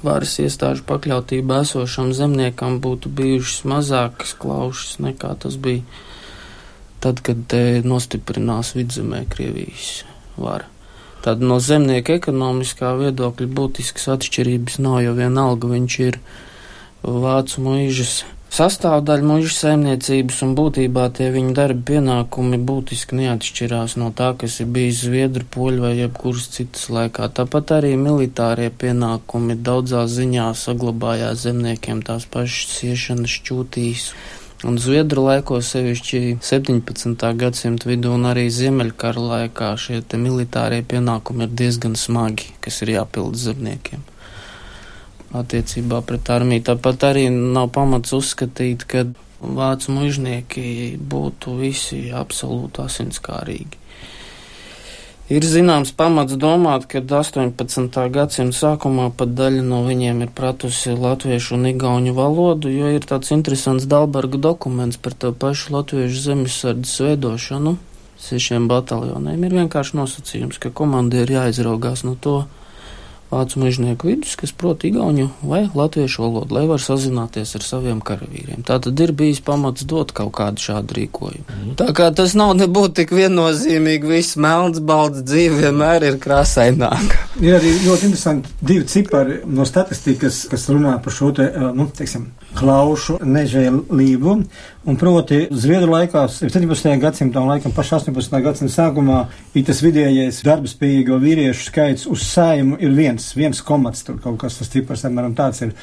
varas 0.00 0.38
iestāžu 0.40 0.88
pakļautībā 0.88 1.62
esošam 1.66 2.14
zemniekam 2.16 2.80
būtu 2.80 3.12
bijušas 3.12 3.64
mazākas 3.68 4.36
klaušas 4.40 5.02
nekā 5.04 5.36
tas 5.44 5.60
bija 5.60 5.84
tad, 7.04 7.22
kad 7.26 7.44
te 7.50 7.62
nostiprinās 7.84 8.74
vidzemē 8.78 9.24
Krievijas 9.30 10.02
vara. 10.36 10.66
Tad 11.24 11.42
no 11.42 11.58
zemnieka 11.60 12.14
ekonomiskā 12.18 12.94
viedokļa 13.00 13.48
būtiskas 13.58 14.06
atšķirības 14.14 14.78
nav, 14.84 15.00
jo 15.02 15.14
vienalga 15.18 15.70
viņš 15.74 16.00
ir 16.06 16.20
vācu 17.02 17.64
mūžas 17.64 18.20
sastāvdaļa 18.54 19.26
mūža 19.28 19.50
saimniecības 19.54 20.38
un 20.46 20.54
būtībā 20.56 21.08
tie 21.18 21.28
viņa 21.34 21.52
darba 21.58 21.84
pienākumi 21.90 22.58
būtiski 22.70 23.18
neatšķirās 23.18 23.96
no 24.00 24.08
tā, 24.16 24.30
kas 24.40 24.60
ir 24.62 24.70
bijis 24.72 25.02
Zviedru, 25.04 25.44
Poļu 25.54 25.84
vai 25.84 25.92
jebkuras 25.98 26.48
citas 26.54 26.88
laikā. 26.92 27.28
Tāpat 27.36 27.74
arī 27.78 27.92
militārie 28.00 28.70
pienākumi 28.70 29.58
daudzā 29.68 30.06
ziņā 30.08 30.48
saglabājās 30.56 31.44
zemniekiem 31.44 32.02
tās 32.06 32.24
pašas 32.30 32.78
siešanas 32.78 33.36
šķūtīs 33.40 34.10
Un 34.66 34.74
Zviedru 34.82 35.22
laikos, 35.22 35.68
sevišķi 35.70 36.40
17. 36.42 37.28
gadsimta 37.38 37.86
vidū 37.86 38.10
un 38.16 38.24
arī 38.26 38.48
Ziemeļkara 38.50 39.22
laikā, 39.22 39.68
šie 39.78 40.00
militārie 40.18 40.80
pienākumi 40.82 41.46
ir 41.46 41.52
diezgan 41.60 41.94
smagi, 41.94 42.48
kas 42.58 42.80
ir 42.82 42.96
jāpild 42.96 43.38
zemniekiem. 43.38 44.02
Attiecībā 45.38 46.00
pret 46.02 46.26
armiju 46.34 46.64
tāpat 46.72 47.06
arī 47.06 47.28
nav 47.30 47.70
pamats 47.76 48.16
uzskatīt, 48.18 48.82
ka 48.90 49.04
vācu 49.38 49.94
mužnieki 49.94 50.66
būtu 51.06 51.54
visi 51.60 52.08
absolūti 52.10 52.82
asinskārīgi. 52.82 53.78
Ir 55.28 55.44
zināms 55.44 55.90
pamats 55.92 56.38
domāt, 56.40 56.86
ka 56.88 57.02
18. 57.04 57.98
gadsimta 58.14 58.56
sākumā 58.56 59.10
pat 59.12 59.34
daļa 59.36 59.60
no 59.60 59.82
viņiem 59.84 60.22
ir 60.24 60.30
pratusi 60.32 60.94
latviešu 60.96 61.58
un 61.58 61.66
igauņu 61.68 62.14
valodu, 62.16 62.70
jo 62.72 62.88
ir 62.96 63.04
tāds 63.04 63.34
interesants 63.36 63.84
Dalberga 63.84 64.40
dokuments 64.40 64.96
par 64.96 65.12
to 65.12 65.34
pašu 65.36 65.74
latviešu 65.76 66.22
zemesardzes 66.30 66.94
veidošanu 67.04 67.74
sešiem 68.18 68.70
bataljoniem. 68.72 69.44
Ir 69.44 69.58
vienkārši 69.60 69.98
nosacījums, 70.00 70.56
ka 70.62 70.72
komandieri 70.72 71.36
jāizraugās 71.36 72.06
no 72.08 72.16
to, 72.16 72.38
vācu 73.30 73.60
mežnieku 73.62 74.08
vidus, 74.08 74.34
kas 74.40 74.52
prot 74.56 74.84
igauņu 74.88 75.28
vai 75.42 75.64
latviešu 75.74 76.24
valodu, 76.24 76.56
lai 76.56 76.64
var 76.70 76.82
sazināties 76.82 77.54
ar 77.58 77.66
saviem 77.66 78.00
karavīriem. 78.04 78.64
Tā 78.66 78.78
tad 78.84 79.00
ir 79.04 79.12
bijis 79.16 79.42
pamats 79.44 79.84
dot 79.88 80.14
kaut 80.16 80.32
kādu 80.38 80.62
šādu 80.64 80.96
rīkojumu. 80.98 81.44
Mm. 81.48 81.76
Tā 81.80 81.90
kā 81.96 82.08
tas 82.14 82.34
nav 82.38 82.54
nebūtu 82.58 83.00
tik 83.02 83.14
viennozīmīgi, 83.16 84.08
viss 84.08 84.38
melns, 84.40 84.80
balts 84.80 85.24
dzīve 85.28 85.62
vienmēr 85.66 86.08
ir 86.08 86.18
krāsaināka. 86.22 87.24
Ir 87.42 87.58
arī 87.58 87.74
ļoti 87.84 88.08
interesanti 88.08 88.56
divi 88.64 88.88
cipari 88.88 89.40
no 89.46 89.66
statistikas, 89.68 90.46
kas 90.50 90.68
runā 90.72 90.96
par 91.04 91.14
šo 91.14 91.30
te, 91.36 91.48
nu, 91.76 91.88
teiksim, 91.94 92.30
klaušu 92.58 93.18
nežēlību. 93.22 94.36
Un 94.88 94.96
proti, 94.96 95.42
Zviedru 95.52 95.90
laikā, 95.92 96.22
17. 96.32 96.94
gadsimtā 97.02 97.42
un 97.42 97.50
laikam 97.52 97.74
pašā 97.76 97.98
18. 98.00 98.38
gadsimta 98.44 98.72
sākumā, 98.72 99.18
bija 99.52 99.68
tas 99.68 99.82
vidējais 99.84 100.38
darbspējīgo 100.46 101.18
vīriešu 101.20 101.66
skaits 101.68 102.06
uz 102.08 102.24
saimu 102.24 102.78
ir 102.80 102.94
viens, 102.96 103.17
viens 103.36 103.60
komats, 103.64 104.04
tur 104.06 104.18
kaut 104.22 104.38
kas 104.40 104.58
tas 104.60 104.70
cipars, 104.72 105.04
apmēram 105.08 105.34
tāds 105.38 105.62
ir 105.66 105.74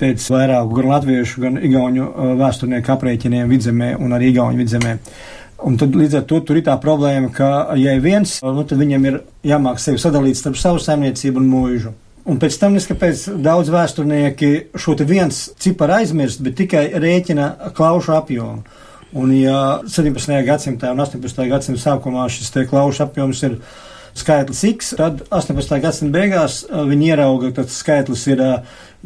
pēc 0.00 0.26
vairāku 0.34 0.78
gan 0.78 0.90
latviešu, 0.92 1.44
gan 1.44 1.60
igauņu 1.62 2.08
vēsturnieku 2.40 2.92
aprēķiniem 2.96 3.50
vidzemē 3.50 3.94
un 4.00 4.16
arī 4.16 4.32
igauņu 4.32 4.62
vidzemē. 4.62 4.98
Un 5.62 5.76
tad 5.78 5.94
līdz 5.94 6.18
ar 6.18 6.24
to 6.26 6.40
tur 6.42 6.58
ir 6.58 6.66
tā 6.66 6.74
problēma, 6.82 7.30
ka, 7.34 7.48
ja 7.78 7.94
ir 7.94 8.02
viens, 8.02 8.40
nu, 8.42 8.64
tad 8.66 8.80
viņam 8.82 9.04
ir 9.10 9.18
jāmāk 9.46 9.78
sevi 9.78 10.00
sadalīt 10.02 10.40
starp 10.40 10.58
savu 10.58 10.82
saimniecību 10.82 11.38
un 11.38 11.50
mūžu. 11.50 11.92
Un 12.22 12.38
pēc 12.42 12.56
tam, 12.58 12.74
neskapēc, 12.76 13.24
daudz 13.42 13.70
vēsturnieki 13.74 14.50
šo 14.78 14.94
te 14.98 15.06
viens 15.06 15.48
ciparu 15.62 15.98
aizmirst, 15.98 16.42
bet 16.42 16.58
tikai 16.60 16.84
rēķina 17.02 17.74
klaušu 17.74 18.14
apjomu. 18.14 18.62
Un 19.18 19.32
ja 19.36 19.82
17. 19.84 20.34
gadsimtā 20.46 20.92
un 20.94 21.02
18. 21.02 21.42
gadsimta 21.50 21.82
sākumā 21.82 22.28
šis 22.32 22.54
te 22.54 22.64
klaušu 22.68 23.04
apjoms 23.04 23.42
ir 23.44 23.58
skaitlis 24.18 24.64
X, 24.64 24.92
tad 24.98 25.22
18. 25.30 25.78
gadsimta 25.82 26.18
beigās 26.18 26.62
viņi 26.70 27.12
ierauga, 27.12 27.52
ka 27.52 27.64
tas 27.64 27.78
skaitlis 27.80 28.26
ir 28.32 28.42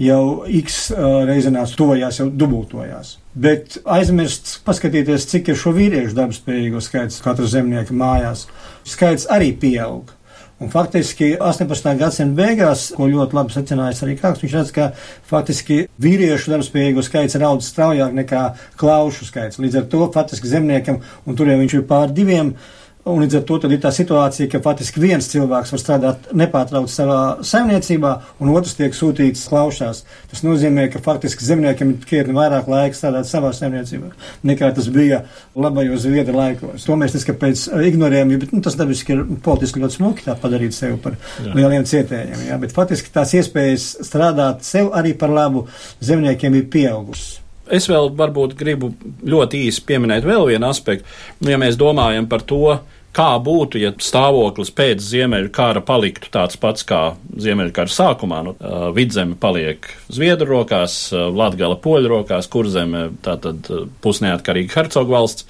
jau 0.00 0.22
X 0.62 0.90
reizenās 1.28 1.76
tojās, 1.78 2.20
jau 2.20 2.28
dubultojās. 2.30 3.16
Bet 3.36 3.78
aizmirst, 3.84 4.58
paskatīties, 4.66 5.28
cik 5.30 5.52
ir 5.52 5.60
šo 5.60 5.74
vīriešu 5.76 6.16
darbspējīgo 6.16 6.82
skaits 6.84 7.22
katra 7.24 7.48
zemnieka 7.50 7.96
mājās. 7.96 8.46
Skaits 8.86 9.28
arī 9.32 9.52
pieaug. 9.60 10.12
Un 10.56 10.70
faktiski 10.72 11.34
18. 11.36 11.90
gadsimta 12.00 12.38
beigās, 12.38 12.86
ko 12.96 13.10
ļoti 13.12 13.36
labi 13.36 13.52
secinājis 13.52 13.98
arī 14.06 14.14
Kāks, 14.16 14.40
viņš 14.40 14.54
redz, 14.56 14.70
ka 14.72 14.86
faktiski 15.28 15.82
vīriešu 16.00 16.54
darbspējīgo 16.54 17.04
skaits 17.04 17.36
ir 17.36 17.44
audzis 17.44 17.68
straujāk 17.74 18.16
nekā 18.16 18.46
klaušu 18.80 19.28
skaits. 19.28 19.60
Līdz 19.60 19.82
ar 19.82 19.90
to 19.92 20.08
faktiski 20.14 20.48
zemniekam, 20.48 21.02
un 21.28 21.36
tur 21.36 21.52
jau 21.52 21.58
viņš 21.60 21.76
ir 21.76 21.84
pār 21.90 22.08
diviem, 22.16 22.54
uh, 22.54 22.85
Un 23.06 23.20
līdz 23.22 23.36
ar 23.38 23.42
to 23.46 23.56
ir 23.70 23.78
tā 23.78 23.92
situācija, 23.94 24.48
ka 24.50 24.58
faktiski 24.64 24.98
viens 24.98 25.28
cilvēks 25.30 25.70
var 25.70 25.78
strādāt 25.78 26.24
nepārtraukti 26.34 26.90
savā 26.90 27.18
saimniecībā, 27.46 28.10
un 28.42 28.50
otrs 28.50 28.74
tiek 28.74 28.96
sūtīts 28.98 29.44
klaušās. 29.46 30.00
Tas 30.32 30.42
nozīmē, 30.42 30.88
ka 30.90 30.98
faktiski 31.04 31.46
zemniekiem 31.46 31.92
ir 31.92 32.08
krietni 32.08 32.34
vairāk 32.34 32.66
laika 32.72 32.98
strādāt 32.98 33.30
savā 33.30 33.52
saimniecībā, 33.54 34.10
nekā 34.50 34.72
tas 34.74 34.90
bija 34.90 35.22
labajos 35.54 36.02
zviedru 36.02 36.34
laikos. 36.34 36.88
To 36.88 36.98
mēs 36.98 37.14
neskapēc 37.14 37.68
ignorējam, 37.92 38.34
bet 38.42 38.56
nu, 38.56 38.64
tas 38.66 38.74
dabiski 38.80 39.14
ir 39.14 39.24
politiski 39.46 39.84
ļoti 39.84 40.00
smuki 40.00 40.26
tā 40.26 40.34
padarīt 40.42 40.74
sevi 40.74 40.98
par 41.06 41.14
jā. 41.14 41.54
lieliem 41.54 41.86
cietējiem. 41.86 42.46
Jā, 42.50 42.58
bet 42.58 42.74
faktiski 42.74 43.14
tās 43.14 43.38
iespējas 43.38 43.88
strādāt 44.10 44.66
sev 44.66 44.90
arī 44.98 45.14
par 45.14 45.30
labu 45.30 45.68
zemniekiem 46.02 46.58
ir 46.58 46.70
pieaugušas. 46.74 47.36
Es 47.66 47.88
vēl 47.90 48.12
varbūt 48.14 48.54
gribu 48.58 48.92
ļoti 49.26 49.64
īsi 49.66 49.82
pieminēt 49.86 50.26
vēl 50.26 50.44
vienu 50.52 50.68
aspektu. 50.68 51.06
Nu, 51.42 51.50
ja 51.50 51.58
mēs 51.58 51.78
domājam 51.78 52.28
par 52.30 52.44
to, 52.46 52.78
kā 53.16 53.30
būtu, 53.42 53.80
ja 53.80 53.92
stāvoklis 54.02 54.72
pēc 54.76 55.00
Ziemeļu 55.02 55.50
kara 55.54 55.82
paliktu 55.84 56.28
tāds 56.32 56.58
pats 56.60 56.84
kā 56.86 57.00
Ziemeļu 57.40 57.72
kara 57.76 57.92
sākumā. 57.92 58.42
Nu, 58.46 58.54
vidzeme 58.96 59.38
paliek 59.40 59.88
Zviedru 60.12 60.58
rokās, 60.58 60.98
Latgala 61.12 61.78
poļu 61.80 62.12
rokās, 62.12 62.50
kurzeme 62.52 63.08
tātad 63.24 63.68
pusneatkarīga 64.04 64.80
hercogu 64.80 65.16
valsts. 65.16 65.48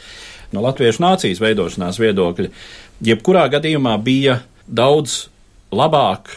No 0.54 0.62
latviešu 0.62 1.02
nācijas 1.02 1.42
veidošanās 1.42 1.98
viedokļa, 1.98 2.52
jebkurā 3.04 3.48
gadījumā 3.56 3.96
bija 4.06 4.40
daudz 4.66 5.24
labāk 5.74 6.36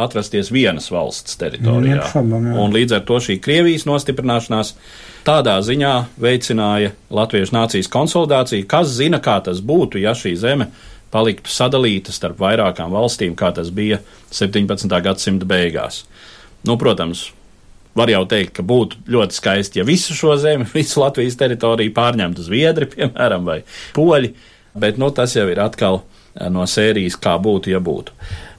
atrasties 0.00 0.50
vienas 0.50 0.90
valsts 0.90 1.36
teritorijā. 1.38 2.08
Šabam, 2.12 2.48
un 2.58 2.74
līdz 2.74 2.96
ar 2.98 3.04
to 3.06 3.20
šī 3.22 3.38
Krievijas 3.42 3.86
nostiprināšanās 3.86 4.74
tādā 5.26 5.54
ziņā 5.62 5.92
veicināja 6.20 6.94
Latviešu 7.14 7.54
nācijas 7.54 7.90
konsolidāciju, 7.92 8.66
kas 8.70 8.90
zina, 8.96 9.22
kā 9.22 9.38
tas 9.44 9.62
būtu, 9.62 10.02
ja 10.02 10.16
šī 10.18 10.34
zeme 10.40 10.70
paliktu 11.14 11.52
sadalīta 11.52 12.12
starp 12.14 12.40
vairākām 12.42 12.90
valstīm, 12.94 13.36
kā 13.38 13.52
tas 13.54 13.70
bija 13.70 14.00
17. 14.34 14.90
gadsimta 15.04 15.46
beigās. 15.46 16.02
Nu, 16.66 16.74
protams, 16.80 17.28
var 17.94 18.10
jau 18.10 18.24
teikt, 18.26 18.56
ka 18.56 18.64
būtu 18.66 19.04
ļoti 19.14 19.38
skaisti, 19.38 19.78
ja 19.78 19.86
visu 19.86 20.16
šo 20.16 20.34
zemi, 20.42 20.66
visu 20.74 21.04
Latvijas 21.04 21.38
teritoriju 21.38 21.94
pārņemtu 21.94 22.48
Zviedri, 22.48 22.90
piemēram, 22.96 23.46
vai 23.46 23.60
Poļi. 23.94 24.34
bet 24.74 24.98
nu, 24.98 25.12
tas 25.14 25.36
jau 25.36 25.46
ir 25.50 25.62
atkal 25.62 26.02
no 26.50 26.66
sērijas, 26.66 27.14
kā 27.20 27.36
būtu, 27.38 27.70
ja 27.70 27.78
būtu. 27.78 28.14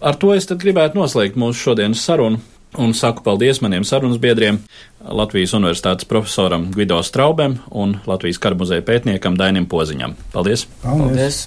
Ar 0.05 0.13
to 0.21 0.35
es 0.37 0.45
gribētu 0.45 0.99
noslēgt 0.99 1.33
mūsu 1.33 1.71
šodienas 1.71 2.03
sarunu. 2.05 2.37
Un 2.77 2.91
saku 2.93 3.23
paldies 3.25 3.61
maniem 3.63 3.85
sarunas 3.87 4.19
biedriem, 4.21 4.59
Latvijas 5.01 5.55
Universitātes 5.57 6.05
profesoram 6.05 6.67
Gvido 6.75 6.99
Straubem 7.07 7.57
un 7.71 7.97
Latvijas 8.05 8.37
karamuzeja 8.43 8.85
pētniekam 8.85 9.39
Dainim 9.39 9.65
Poziņam. 9.71 10.13
Paldies! 10.35 10.67
Paldies! 10.83 11.45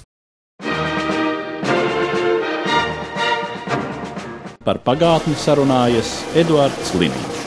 Par 4.65 4.83
pagātni 4.83 5.39
sarunājas 5.39 6.17
Eduards 6.37 6.97
Liniņš. 6.99 7.38